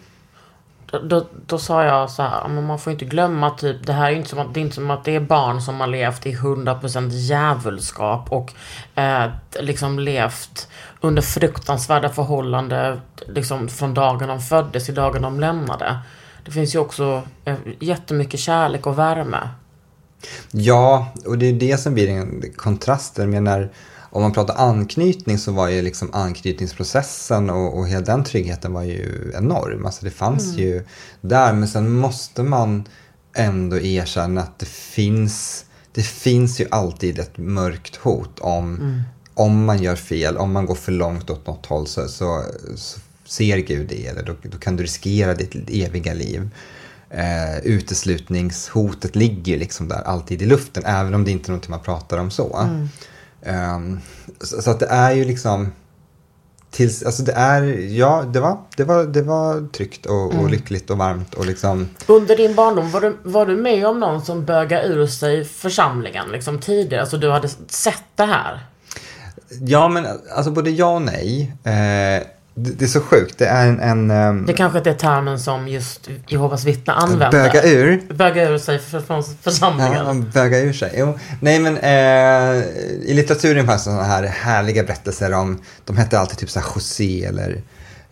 [0.87, 4.11] Då, då, då sa jag så här, men man får inte glömma typ, det här
[4.11, 6.27] är inte som att det är inte som att det är barn som har levt
[6.27, 8.53] i 100% djävulskap och
[8.95, 10.69] eh, liksom levt
[11.01, 15.99] under fruktansvärda förhållanden liksom från dagen de föddes till dagen de lämnade.
[16.45, 19.49] Det finns ju också eh, jättemycket kärlek och värme.
[20.51, 23.19] Ja, och det är det som blir en kontrast.
[23.19, 23.73] Jag menar,
[24.11, 28.83] om man pratar anknytning så var ju liksom anknytningsprocessen och, och hela den tryggheten var
[28.83, 29.87] ju enorm.
[29.87, 30.85] Alltså det fanns ju
[31.21, 32.85] där, men sen måste man
[33.37, 39.03] ändå erkänna att det finns, det finns ju alltid ett mörkt hot om,
[39.35, 42.45] om man gör fel, om man går för långt åt något håll så, så,
[42.77, 43.01] så
[43.35, 46.51] ser Gud det, eller då, då kan du riskera ditt eviga liv.
[47.11, 51.81] Eh, uteslutningshotet ligger liksom där alltid i luften, även om det inte är någonting man
[51.81, 52.69] pratar om så.
[53.43, 54.01] Ehm,
[54.41, 55.73] så, så att det är ju liksom,
[56.71, 57.63] tills, alltså det är,
[57.97, 61.89] ja det var, det var, det var tryggt och, och lyckligt och varmt och liksom,
[62.07, 66.29] Under din barndom, var du, var du med om någon som bögade ur sig församlingen
[66.33, 67.03] liksom tidigare?
[67.03, 68.67] Alltså du hade sett det här?
[69.61, 70.07] ja men
[70.37, 71.53] alltså både ja och nej.
[71.65, 74.95] Eh, det, det är så sjukt, det är en, en ehm, Det kanske inte är
[74.95, 77.31] termen som just Jehovas vittne använder.
[77.31, 78.03] böga ur.
[78.15, 79.93] Böga ur sig för, från församlingen.
[79.93, 80.95] Ja, man bögar ur sig.
[80.97, 81.19] Jo.
[81.41, 82.65] Nej, men eh,
[83.03, 86.67] i litteraturen fanns det sådana här härliga berättelser om, de hette alltid typ så här
[86.75, 87.63] José eller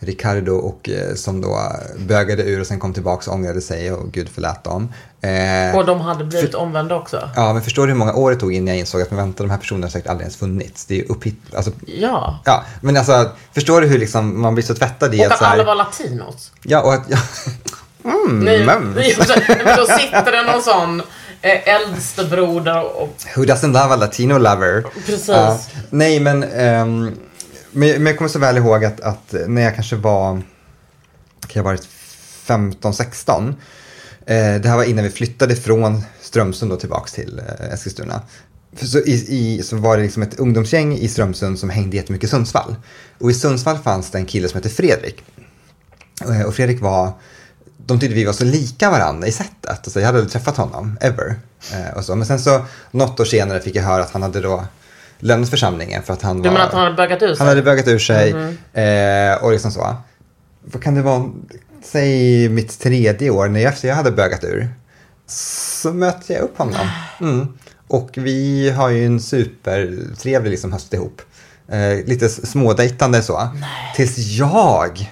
[0.04, 1.58] Ricardo och eh, som då
[1.98, 4.92] bögade ur och sen kom tillbaka och ångrade sig och Gud förlät dem.
[5.20, 7.28] Eh, Och de hade blivit omvända också.
[7.36, 9.42] Ja, men förstår du hur många år det tog innan jag insåg att men vänta,
[9.42, 10.84] de här personerna har säkert aldrig ens funnits.
[10.84, 12.40] Det är ju upphitt, alltså, Ja.
[12.44, 15.38] ja, men alltså, förstår du hur liksom man blir så tvättad i Och att att
[15.38, 16.52] så här, alla var latinos.
[16.62, 17.18] Ja, och att, ja,
[18.10, 19.16] mm, Nej, men, nej,
[19.64, 21.02] men då sitter det någon sån
[21.42, 23.16] eh, äldstebroder och...
[23.36, 24.84] who doesn't love a latino lover?
[25.06, 25.28] Precis.
[25.28, 25.58] Ja,
[25.90, 27.14] nej, men, ehm,
[27.72, 30.42] men, men jag kommer så väl ihåg att, att när jag kanske var,
[31.40, 31.88] kan jag ha varit
[32.46, 33.48] 15-16.
[34.26, 38.22] Eh, det här var innan vi flyttade från Strömsund då tillbaks till eh, Eskilstuna.
[38.80, 42.30] Så, i, i, så var det liksom ett ungdomsgäng i Strömsund som hängde jättemycket i
[42.30, 42.76] Sundsvall.
[43.18, 45.22] Och i Sundsvall fanns det en kille som hette Fredrik.
[46.28, 47.12] Eh, Och Fredrik var,
[47.86, 49.66] de tyckte vi var så lika varandra i sättet.
[49.84, 51.36] Alltså jag hade aldrig träffat honom, ever.
[51.72, 52.14] Eh, och så.
[52.16, 54.64] Men sen så, något år senare fick jag höra att han hade då
[55.22, 56.52] lämnat församlingen för att han Du var...
[56.52, 57.38] menar att han hade bögat ut sig?
[57.38, 58.30] Han hade bögat ur sig
[58.72, 59.96] eh, och liksom så.
[60.64, 61.30] Vad kan det vara?
[61.84, 64.68] Säg mitt tredje år, när jag, efter jag hade bögat ur.
[65.26, 66.88] Så mötte jag upp honom.
[67.20, 67.48] Mm.
[67.88, 71.22] Och vi har ju en supertrevlig liksom höst ihop.
[71.68, 73.48] Eh, lite smådejtande så.
[73.96, 75.10] Tills jag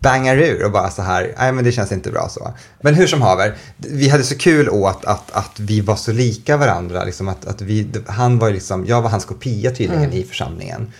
[0.00, 2.54] bangar ur och bara så här, nej men det känns inte bra så.
[2.80, 6.56] Men hur som haver, vi hade så kul åt att, att vi var så lika
[6.56, 7.04] varandra.
[7.04, 10.92] Liksom att, att vi, han var liksom, jag var hans kopia tydligen i församlingen.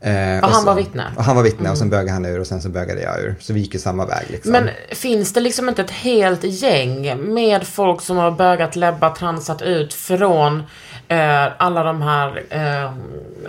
[0.00, 1.04] Eh, Och han så- var vittne?
[1.16, 3.34] Och han var vittne och sen bögade han ur och sen så bögade jag ur.
[3.40, 4.52] Så vi gick ju samma väg liksom.
[4.52, 9.62] Men finns det liksom inte ett helt gäng med folk som har bögat, läbbat, transat
[9.62, 10.62] ut från
[11.08, 12.92] eh, alla de här eh,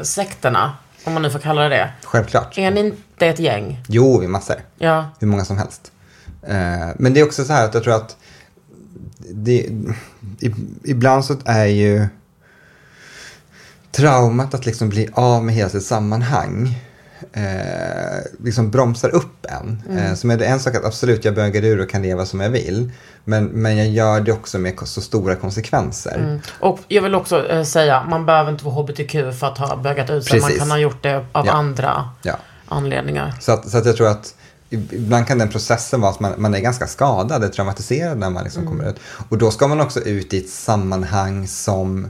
[0.04, 0.72] sekterna?
[1.04, 1.92] Om man nu får kalla det det.
[2.04, 2.58] Självklart.
[2.58, 3.84] Är ni inte ett gäng?
[3.88, 4.56] Jo, vi är massor.
[4.78, 5.10] Ja.
[5.20, 5.92] Hur många som helst.
[6.42, 8.18] Eh, men det är också så här att jag tror att
[9.20, 9.70] det,
[10.84, 12.08] ibland så är ju
[13.92, 16.80] traumat att liksom bli av med hela sitt sammanhang
[17.34, 19.84] eh, liksom bromsar upp en.
[19.98, 22.40] Eh, som är det en sak att absolut jag bögar ur och kan leva som
[22.40, 22.92] jag vill.
[23.26, 26.40] Men, men jag gör det också med så stora konsekvenser.
[26.60, 30.10] Och jag vill också eh, säga, man behöver inte vara HBTQ för att ha bögat
[30.10, 30.42] ut sig.
[30.42, 31.52] Man kan ha gjort det av Ja.
[31.52, 32.38] andra Ja.
[32.68, 33.34] anledningar.
[33.40, 34.36] Så att, så att jag tror att
[34.70, 38.44] ibland kan den processen vara att man, man är ganska skadad, eller traumatiserad när man
[38.44, 38.96] liksom kommer ut.
[39.30, 42.08] Och då ska man också ut i ett sammanhang som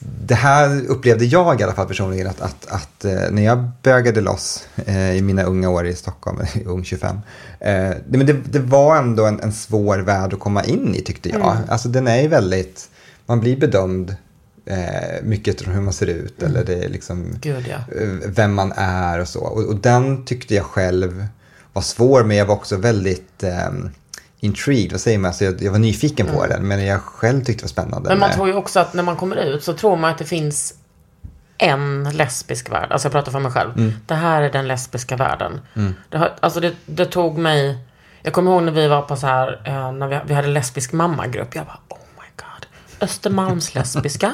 [0.00, 4.20] det här upplevde jag i alla fall personligen att, att, att eh, när jag bögade
[4.20, 7.16] loss eh, i mina unga år i Stockholm, ung 25,
[7.60, 7.72] eh,
[8.08, 11.28] det, men det, det var ändå en, en svår värld att komma in i tyckte
[11.28, 11.56] jag.
[11.68, 12.88] Alltså den är ju väldigt,
[13.26, 14.16] man blir bedömd
[14.66, 18.00] eh, mycket efter hur man ser ut eller det är liksom Gud ja.
[18.00, 19.40] eh, vem man är och så.
[19.40, 21.26] Och, och den tyckte jag själv
[21.72, 23.90] var svår, men jag var också väldigt um,
[24.40, 25.28] intrigued, vad säger man?
[25.28, 28.08] Alltså jag, jag var nyfiken på den, men jag själv tyckte det var spännande.
[28.08, 30.24] Men man tror ju också att när man kommer ut så tror man att det
[30.24, 30.74] finns
[31.58, 32.92] en lesbisk värld.
[32.92, 33.70] Alltså jag pratar för mig själv.
[33.78, 33.92] Mm.
[34.06, 35.60] Det här är den lesbiska världen.
[36.10, 37.78] Det, har, alltså det, det tog mig...
[38.22, 40.92] Jag kommer ihåg när vi var på så här, eh, när vi, vi hade lesbisk
[40.92, 41.54] mammagrupp.
[41.54, 42.66] Jag bara, oh my god.
[43.00, 44.32] Östermalms lesbiska.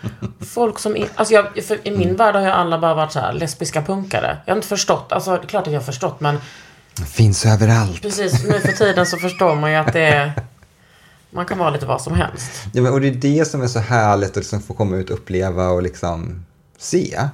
[0.54, 2.00] Folk som, är, alltså jag, för i Mm.
[2.00, 4.36] min värld har ju alla bara varit så här, lesbiska punkare.
[4.44, 6.38] Jag har inte förstått, alltså det är klart att jag har förstått men
[7.06, 8.02] Finns överallt.
[8.02, 10.32] precis nu för tiden så förstår man ju att det är,
[11.30, 12.50] man kan vara lite vad som helst.
[12.72, 15.10] Ja, men, och det är det som är så härligt att liksom få komma ut
[15.10, 16.44] och uppleva och liksom
[16.78, 17.28] se.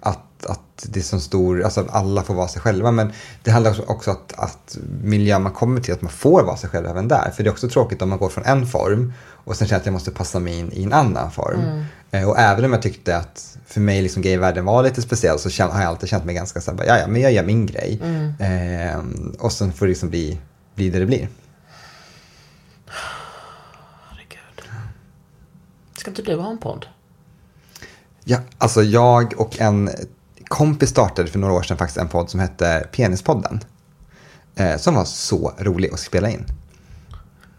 [0.00, 2.90] Att, att det är så stor, alltså att alla får vara sig själva.
[2.90, 3.12] Men
[3.42, 6.70] det handlar också- också att, att miljön man kommer till, att man får vara sig
[6.70, 7.30] själv även där.
[7.36, 9.12] För det är också tråkigt om man går från en form
[9.44, 11.84] och sen känner att jag måste passa mig in i en annan form.
[12.10, 15.50] Eh, Och även om jag tyckte att för mig liksom gayvärlden var lite speciell så
[15.50, 17.44] känn, har jag alltid känt mig ganska så här, bara, ja, ja, men jag gör
[17.44, 18.00] min grej.
[18.40, 18.98] Eh,
[19.38, 20.38] och sen får det liksom bli,
[20.74, 21.28] bli det det blir.
[24.10, 24.64] Herregud.
[25.98, 26.86] Ska inte du ha en podd?
[28.24, 29.90] Ja, alltså jag och en
[30.48, 33.60] kompis startade för några år sedan faktiskt en podd som hette Penispodden.
[34.54, 36.44] Eh, som var så rolig att spela in.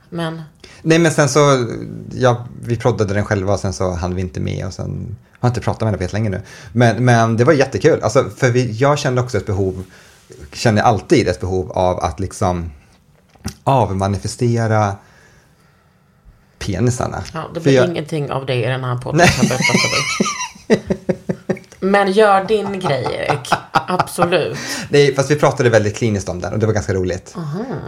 [0.09, 0.41] Men,
[0.81, 1.67] Nej men sen så,
[2.13, 5.47] ja, vi proddade den själva och sen så hann vi inte med och sen har
[5.47, 6.41] jag inte pratat med henne på jättelänge nu.
[6.73, 9.83] Men, men det var jättekul, alltså, för vi, jag kände också ett behov,
[10.53, 12.71] känner alltid ett behov av att liksom
[13.63, 14.95] avmanifestera
[16.59, 17.23] penisarna.
[17.33, 19.27] ja, det blir jag- ingenting av det i den här podden.
[19.27, 19.89] kan jag berätta för
[21.49, 21.63] dig.
[21.89, 23.49] Men gör din grej, Erik.
[23.71, 24.57] Absolut.
[24.89, 27.35] Nej, fast vi pratade väldigt kliniskt om den och det var ganska roligt.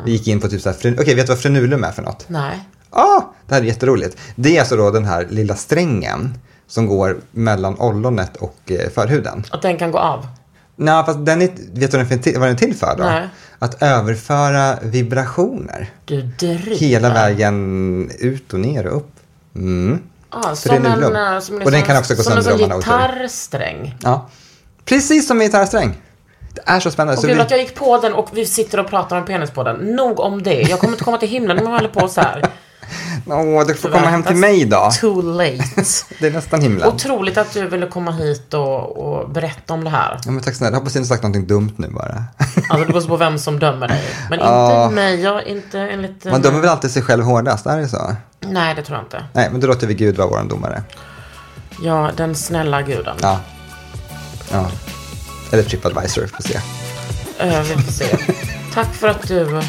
[0.06, 2.26] Vi gick in på typ så här, okej vet du vad frenulum är för något?
[2.28, 2.60] Nej.
[2.90, 4.18] ah, det här är jätteroligt.
[4.36, 6.38] Det är alltså då den här lilla strängen
[6.68, 9.44] som går mellan ollonet och eh, förhuden.
[9.52, 10.28] Att den kan gå av.
[10.76, 12.96] Nej, fast den är, vet du vad den är till, vad den är till för
[12.98, 13.04] då?
[13.04, 13.30] Nej.
[13.60, 15.90] Att överföra vibrationer.
[16.06, 16.76] Du driver.
[16.76, 19.12] Hela vägen ut och ner och upp.
[19.56, 20.00] Mm.
[20.34, 23.96] Ah, som en, eh, som Och den kan också gå som en sån gitarrsträng.
[24.02, 24.30] Ja.
[24.86, 26.02] Precis som en gitarrsträng.
[26.54, 27.14] Det är så spännande.
[27.14, 29.26] Och så kul vi- att jag gick på den och vi sitter och pratar om
[29.26, 29.76] penis på den.
[29.76, 30.62] Nog om det.
[30.62, 32.46] Jag kommer inte komma till himlen om jag håller på så här.
[33.28, 34.92] Åh, du får komma hem till mig då.
[35.02, 35.64] Too late.
[36.20, 36.88] Det är nästan himlen.
[36.88, 40.20] Otroligt att du ville komma hit och, och berätta om det här.
[40.26, 40.72] Ja, men tack snälla.
[40.72, 42.24] Jag hoppas inte sagt någonting dumt nu bara.
[42.70, 44.02] Alltså det beror på vem som dömer dig.
[44.30, 45.22] Men inte mig.
[45.22, 46.26] Jag inte enligt...
[46.26, 48.16] Man dömer väl alltid sig själv hårdast, är det så?
[48.42, 49.26] Nej, det tror jag inte.
[49.34, 50.84] Nej, men då låter vi Gud vara vår domare.
[51.84, 53.18] Ja, den snälla guden.
[53.22, 53.40] Ja.
[54.52, 54.68] ja.
[55.52, 56.60] Eller Tripadvisor, får se.
[57.40, 58.18] Eh, vi får se.
[58.74, 59.62] Tack för att du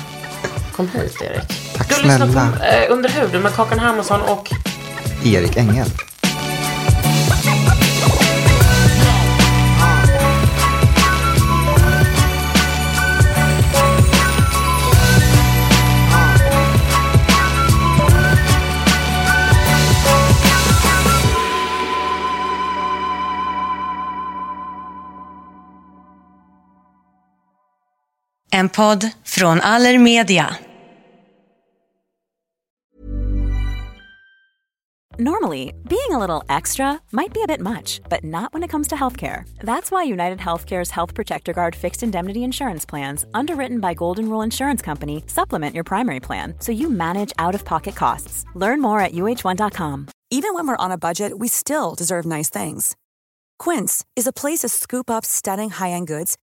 [0.76, 1.74] kom hit, Erik.
[1.76, 2.26] Tack du snälla.
[2.26, 4.50] på eh, Under huden med Kakan Hermansson och
[5.24, 5.88] Erik Engel.
[28.52, 30.56] En podd från Allermedia.
[35.18, 38.88] Normally, being a little extra might be a bit much, but not when it comes
[38.88, 39.44] to healthcare.
[39.64, 44.44] That's why United Healthcare's Health Protector Guard fixed indemnity insurance plans, underwritten by Golden Rule
[44.44, 48.44] Insurance Company, supplement your primary plan so you manage out of pocket costs.
[48.54, 50.08] Learn more at uh1.com.
[50.30, 52.96] Even when we're on a budget, we still deserve nice things.
[53.58, 56.36] Quince is a place to scoop up stunning high end goods